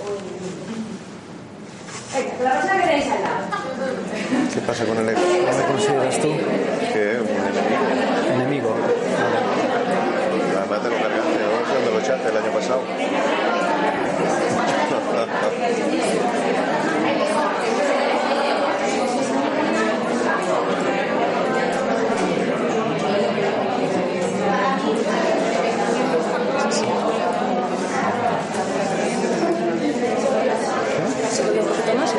[0.00, 1.04] o enemigo.
[2.14, 3.42] Venga, con la persona que tenéis al lado.
[4.54, 5.20] ¿Qué pasa con el ego?
[5.20, 6.30] ¿Qué me consideras tú?
[6.92, 7.84] Que es un enemigo.
[8.34, 8.70] Enemigo.
[10.58, 11.48] Además te lo cargaste, ¿no?
[11.70, 12.82] Cuando lo echaste el año pasado.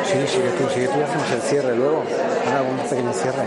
[0.06, 2.02] Sí, sigue tú, sigue tú y hacemos el cierre luego.
[2.46, 3.44] Ahora un pequeño cierre.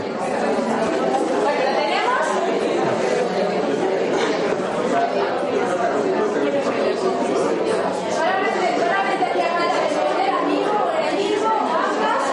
[8.13, 12.23] Solamente, solamente hacía falta responder amigo o enemigo, ambas.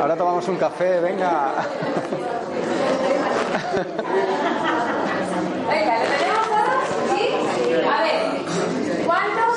[0.00, 1.52] Ahora tomamos un café, venga
[5.64, 5.70] ¿lo
[6.16, 6.80] tenemos todos?
[7.10, 7.22] ¿Sí?
[7.86, 9.56] A ver, ¿cuántos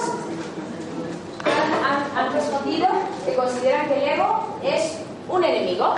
[1.45, 2.87] han, han- han respondido
[3.25, 4.97] que consideran que el ego es
[5.29, 5.95] un enemigo?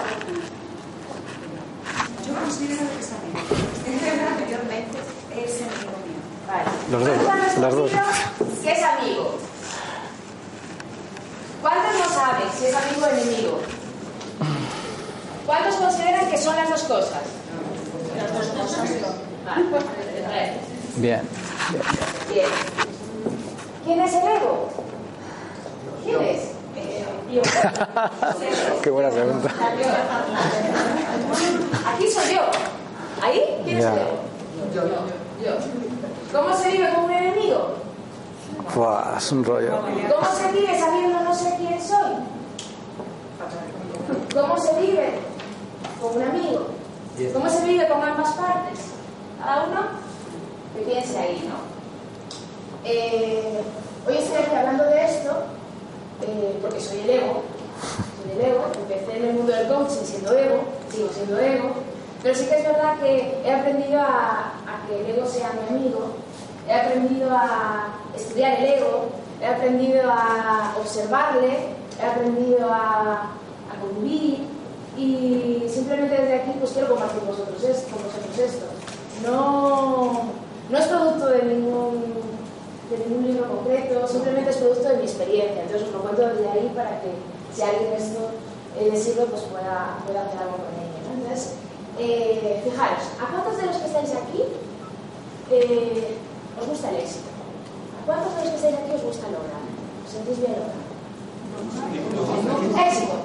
[2.27, 3.39] Yo considero que es amigo.
[3.87, 4.97] Es verdad, anteriormente
[5.35, 6.19] es enemigo mío.
[6.47, 6.63] Vale.
[6.91, 7.91] Los dos, ¿Cuántos han las dos.
[7.91, 9.35] respondido que es amigo?
[11.63, 13.59] ¿Cuántos no saben si es amigo o enemigo?
[15.45, 17.23] ¿Cuántos consideran que son las dos cosas?
[18.15, 18.87] Las dos cosas.
[19.45, 19.83] Vale, pues,
[20.97, 21.21] Bien.
[22.31, 22.45] Bien.
[23.83, 24.69] ¿Quién es el ego?
[26.03, 26.41] ¿Quién es?
[27.33, 27.41] Yo.
[28.83, 29.49] Qué buena pregunta.
[31.95, 32.41] Aquí soy yo.
[33.21, 33.61] ¿Ahí?
[33.63, 33.95] ¿Quién es ego?
[34.73, 34.83] Yo.
[35.43, 35.51] Yo.
[36.31, 37.75] ¿Cómo se vive con un enemigo?
[38.75, 39.71] Buah, es un rollo.
[39.71, 42.15] ¿Cómo se vive sabiendo no sé quién soy?
[44.33, 45.19] ¿Cómo se vive
[46.01, 46.67] con un amigo?
[47.33, 48.79] ¿Cómo se vive con ambas partes?
[49.43, 49.81] Cada uno
[50.75, 51.55] que piense ahí, ¿no?
[52.85, 53.61] Eh,
[54.07, 55.31] hoy estoy aquí hablando de esto
[56.21, 57.43] eh, porque soy el ego.
[58.23, 58.65] Soy el ego.
[58.81, 61.73] Empecé en el mundo del coaching siendo ego, sigo siendo ego.
[62.21, 65.77] Pero sí que es verdad que he aprendido a, a que el ego sea mi
[65.77, 66.13] amigo.
[66.67, 69.05] He aprendido a estudiar el ego.
[69.41, 71.69] He aprendido a observarle.
[72.01, 73.31] He aprendido a,
[73.71, 74.47] a convivir.
[74.97, 77.95] Y simplemente desde aquí pues quiero compartir vosotros esto.
[77.95, 78.65] Con vosotros esto.
[79.25, 80.23] No,
[80.69, 82.29] no es producto de ningún
[82.89, 85.61] de ningún libro concreto, simplemente es producto de mi experiencia.
[85.61, 87.11] Entonces os lo cuento desde ahí para que
[87.53, 88.31] si alguien esto
[88.77, 90.97] eh, le sirve, pues pueda, pueda hacer algo con ello.
[91.05, 91.21] ¿no?
[91.21, 91.53] Entonces,
[91.99, 94.43] eh, fijaros, ¿a cuántos de los que estáis aquí
[95.51, 96.17] eh,
[96.59, 97.29] os gusta el éxito?
[98.01, 99.61] ¿A cuántos de los que estáis aquí os gusta lograr?
[100.05, 100.87] ¿Os sentís bien lograr?
[102.87, 103.15] Éxito.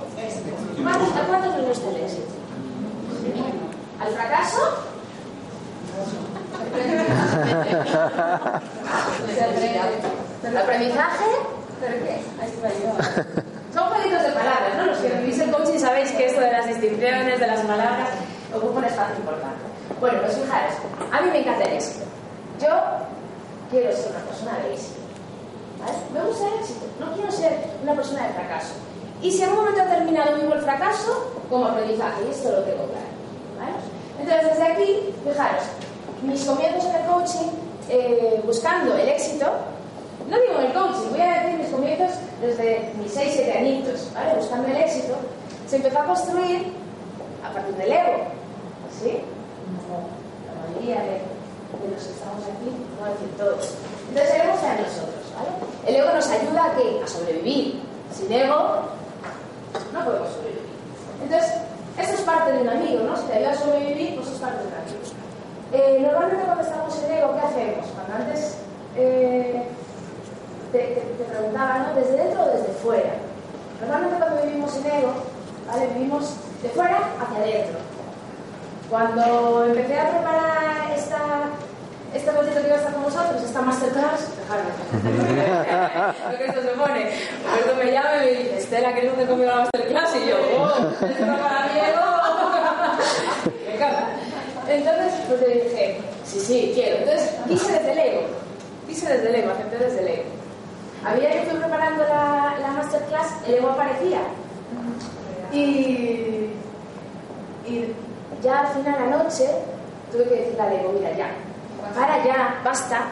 [0.83, 2.35] ¿Cuántos- ¿A cuántos les gusta el éxito?
[4.01, 4.59] ¿Al fracaso?
[10.45, 11.25] ¿El aprendizaje?
[11.81, 12.23] ¿Pero qué?
[13.75, 14.87] Son jueguitos de palabras, ¿no?
[14.87, 18.09] Los que vivís el coaching sabéis que esto de las distinciones, de las palabras,
[18.57, 19.63] ocupa un espacio importante.
[20.01, 20.75] Bueno, pues fijaros,
[21.13, 22.05] a mí me encanta el éxito.
[22.61, 22.69] Yo
[23.71, 25.01] quiero ser una persona de éxito.
[25.81, 25.99] ¿vale?
[26.13, 28.75] Me gusta el éxito, no quiero ser una persona de fracaso.
[29.23, 32.85] Y si en un momento determinado vivo el fracaso, como aprendizaje, y esto lo tengo
[32.87, 33.11] claro.
[33.59, 33.77] ¿vale?
[34.21, 35.65] Entonces, desde aquí, fijaros,
[36.23, 37.51] mis comienzos en el coaching,
[37.89, 39.47] eh, buscando el éxito,
[40.29, 44.35] no digo en el coaching, voy a decir mis comienzos desde mis 6-7 añitos, ¿vale?
[44.37, 45.15] buscando el éxito,
[45.67, 46.73] se empezó a construir
[47.45, 48.34] a partir del ego,
[49.01, 49.23] ¿sí?
[49.87, 50.09] Como
[50.47, 53.75] la mayoría de, de los que estamos aquí, no decir todos.
[54.09, 55.51] Entonces el ego está en nosotros, ¿vale?
[55.87, 57.01] El ego nos ayuda a qué?
[57.03, 57.83] A sobrevivir.
[58.15, 58.95] Sin ego
[59.93, 60.71] no podemos sobrevivir.
[61.23, 61.51] Entonces,
[61.99, 63.17] esto es parte de un amigo, ¿no?
[63.17, 64.99] Si te ayuda a sobrevivir, pues es parte de un amigo.
[65.73, 67.87] Eh, normalmente cuando estamos en ego, ¿qué hacemos?
[67.95, 68.57] Cuando antes
[68.97, 69.63] eh,
[70.71, 71.95] te, te, te preguntaba, ¿no?
[72.01, 73.15] ¿Desde dentro o desde fuera?
[73.81, 75.13] Normalmente cuando vivimos en ego,
[75.67, 75.87] ¿vale?
[75.95, 77.79] Vivimos de fuera hacia adentro.
[78.95, 81.19] Cuando empecé a preparar esta,
[82.15, 84.71] este ratito que iba a estar con vosotros, esta masterclass, dejadme.
[86.31, 87.11] Lo que esto se pone.
[87.43, 90.15] Roberto me llama y me dice, Estela, ¿quieres hacer conmigo la masterclass?
[90.15, 92.03] Y yo, oh, esto no para mí, ego.
[93.67, 94.07] me encanta.
[94.69, 96.99] Entonces, pues le dije, sí, sí, quiero.
[96.99, 98.23] Entonces, quise desde el ego.
[98.87, 100.25] Quise desde el ego, acepté desde el ego.
[101.05, 104.21] A medida que fui preparando la, la masterclass, el ego aparecía.
[105.51, 106.49] Y,
[107.67, 107.95] y
[108.45, 109.49] ya al final de la noche
[110.13, 111.31] tuve que decirle al ego, mira, ya,
[111.95, 113.07] para ya, basta.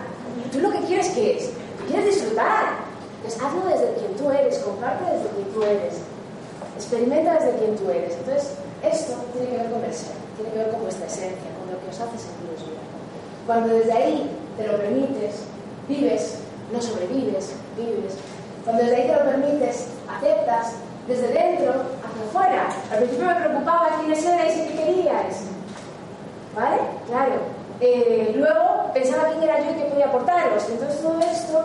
[0.53, 1.51] ¿Tú lo que quieres qué es?
[1.89, 2.93] quieres disfrutar.
[3.23, 5.95] Pues hazlo desde quien tú eres, comparte desde quien tú eres.
[6.77, 8.15] Experimenta desde quien tú eres.
[8.15, 11.71] Entonces, esto tiene que ver con el ser, tiene que ver con vuestra esencia, con
[11.71, 12.83] lo que os hace sentir bien.
[13.47, 15.43] Cuando desde ahí te lo permites,
[15.89, 16.39] vives,
[16.73, 18.15] no sobrevives, vives.
[18.65, 20.73] Cuando desde ahí te lo permites, aceptas,
[21.07, 21.75] desde dentro
[22.13, 22.69] hacia afuera.
[22.91, 25.37] Al principio me preocupaba quiénes erais y qué queríais.
[26.55, 26.79] ¿Vale?
[27.09, 27.35] Claro.
[27.81, 30.69] Eh, luego pensaba quién era yo y qué podía aportaros.
[30.69, 31.65] Entonces todo esto,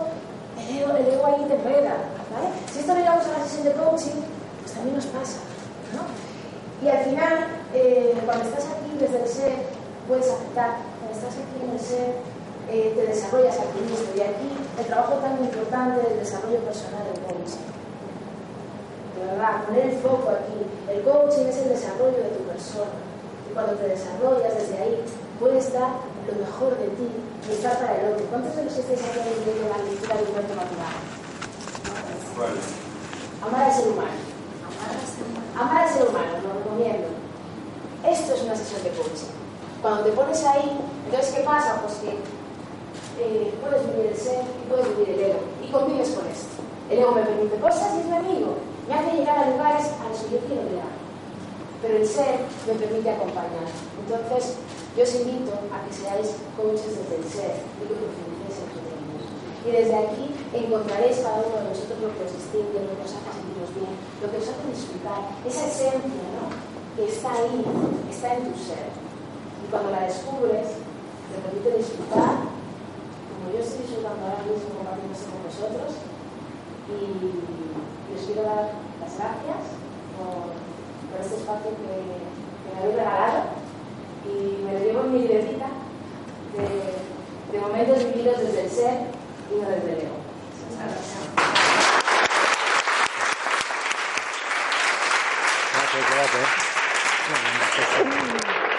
[0.58, 1.94] el ego, el ego ahí te enreda.
[2.32, 2.48] ¿vale?
[2.72, 4.20] Si esto lo llevamos a la sesión de coaching,
[4.60, 5.38] pues también nos pasa.
[5.94, 6.02] ¿no?
[6.84, 9.56] Y al final, eh, cuando estás aquí desde el ser,
[10.08, 10.76] puedes aceptar.
[10.98, 12.14] Cuando estás aquí en el ser,
[12.70, 14.08] eh, te desarrollas a ti mismo.
[14.16, 17.77] Y aquí el trabajo tan importante del desarrollo personal del coaching
[19.18, 20.58] verdad, poner el foco aquí.
[20.88, 22.96] El coaching es el desarrollo de tu persona.
[23.48, 25.04] Y cuando te desarrollas desde ahí,
[25.40, 25.90] puedes dar
[26.26, 27.08] lo mejor de ti
[27.48, 28.26] y estar para el otro.
[28.26, 30.96] ¿Cuántos de los estáis aquí de la lectura del cuento natural?
[33.42, 34.18] Amar al ser humano.
[35.56, 37.08] Amar al ser humano, lo recomiendo.
[38.06, 39.32] Esto es una sesión de coaching.
[39.82, 41.80] Cuando te pones ahí, entonces ¿qué pasa?
[41.82, 42.10] Pues que
[43.20, 45.40] eh, puedes vivir el ser y puedes vivir el ego.
[45.64, 46.62] Y convives con esto.
[46.90, 48.54] El ego me permite cosas y es mi amigo
[48.88, 50.96] me hace llegar a lugares a los que yo quiero llegar.
[51.84, 53.68] Pero el ser me permite acompañar.
[53.68, 54.56] Entonces,
[54.96, 59.70] yo os invito a que seáis coaches desde el ser y que profundicéis en Y
[59.76, 60.26] desde aquí
[60.56, 63.94] encontraréis cada uno de vosotros lo que os distingue, lo que os hace sentiros bien,
[64.24, 66.48] lo que os hace disfrutar, esa esencia ¿no?
[66.96, 67.60] que está ahí,
[68.08, 68.88] está en tu ser.
[68.88, 70.80] Y cuando la descubres,
[71.28, 75.92] te permite disfrutar, como yo estoy disfrutando ahora mismo compartiéndose con vosotros,
[76.88, 79.76] y les quiero dar las gracias
[80.16, 80.56] por,
[81.10, 83.44] por este espacio que, que, me habéis regalado
[84.24, 85.68] y me lo llevo en mi libretita
[86.56, 86.68] de,
[87.52, 88.94] de momentos vividos desde el ser
[89.50, 90.16] y no desde el ego.
[95.74, 96.04] Gracias,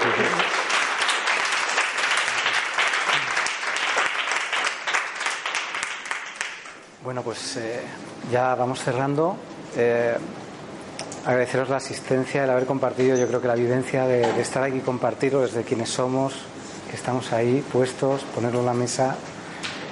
[0.01, 0.68] gracias.
[7.09, 7.79] Bueno, pues eh,
[8.31, 9.35] ya vamos cerrando.
[9.75, 10.15] Eh,
[11.25, 15.41] agradeceros la asistencia, el haber compartido, yo creo que la vivencia de, estar aquí compartirlo
[15.41, 16.35] desde quienes somos,
[16.87, 19.15] que estamos ahí puestos, ponerlo en la mesa,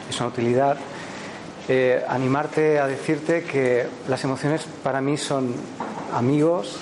[0.08, 0.78] es una utilidad.
[1.68, 5.56] Eh, animarte a decirte que las emociones para mí son
[6.14, 6.78] amigos.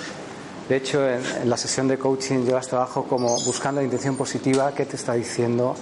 [0.68, 4.84] De hecho, en, la sesión de coaching llevas trabajo como buscando la intención positiva, qué
[4.84, 5.74] te está diciendo,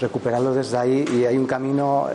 [0.00, 2.08] recuperarlo desde ahí y hay un camino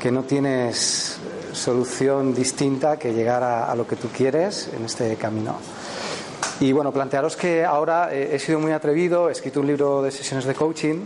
[0.00, 1.18] que no tienes
[1.52, 5.56] solución distinta que llegar a, lo que tú quieres en este camino.
[6.60, 10.10] Y bueno, plantearos que ahora eh, he sido muy atrevido, he escrito un libro de
[10.10, 11.04] sesiones de coaching,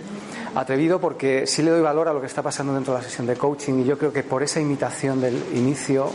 [0.55, 3.26] atrevido porque sí le doy valor a lo que está pasando dentro de la sesión
[3.26, 6.11] de coaching y yo creo que por esa imitación del inicio,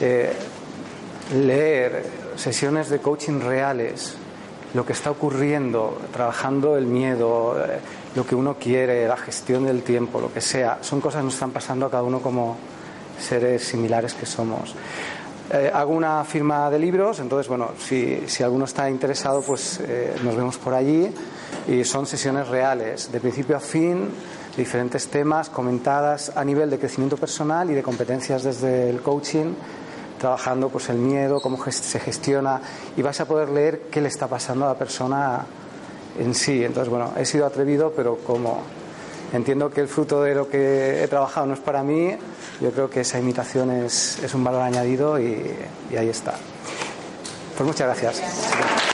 [0.00, 0.32] eh,
[1.34, 2.04] leer
[2.36, 4.16] sesiones de coaching reales,
[4.74, 7.56] lo que está ocurriendo, trabajando el miedo,
[8.14, 11.34] lo que uno quiere, la gestión del tiempo, lo que sea, son cosas que nos
[11.34, 12.56] están pasando a cada uno como
[13.18, 14.74] seres similares que somos.
[15.50, 20.14] Eh, hago una firma de libros, entonces, bueno, si, si alguno está interesado, pues eh,
[20.22, 21.10] nos vemos por allí
[21.66, 24.10] y son sesiones reales, de principio a fin,
[24.58, 29.54] diferentes temas comentadas a nivel de crecimiento personal y de competencias desde el coaching,
[30.18, 32.60] trabajando pues el miedo, cómo se gestiona
[32.96, 35.46] y vais a poder leer qué le está pasando a la persona
[36.18, 36.64] en sí.
[36.64, 38.62] Entonces, bueno, he sido atrevido, pero como
[39.32, 42.16] entiendo que el fruto de lo que he trabajado no es para mí,
[42.60, 45.56] yo creo que esa imitación es, es un valor añadido y
[45.96, 46.34] ahí está.
[47.56, 48.87] Pues muchas gracias.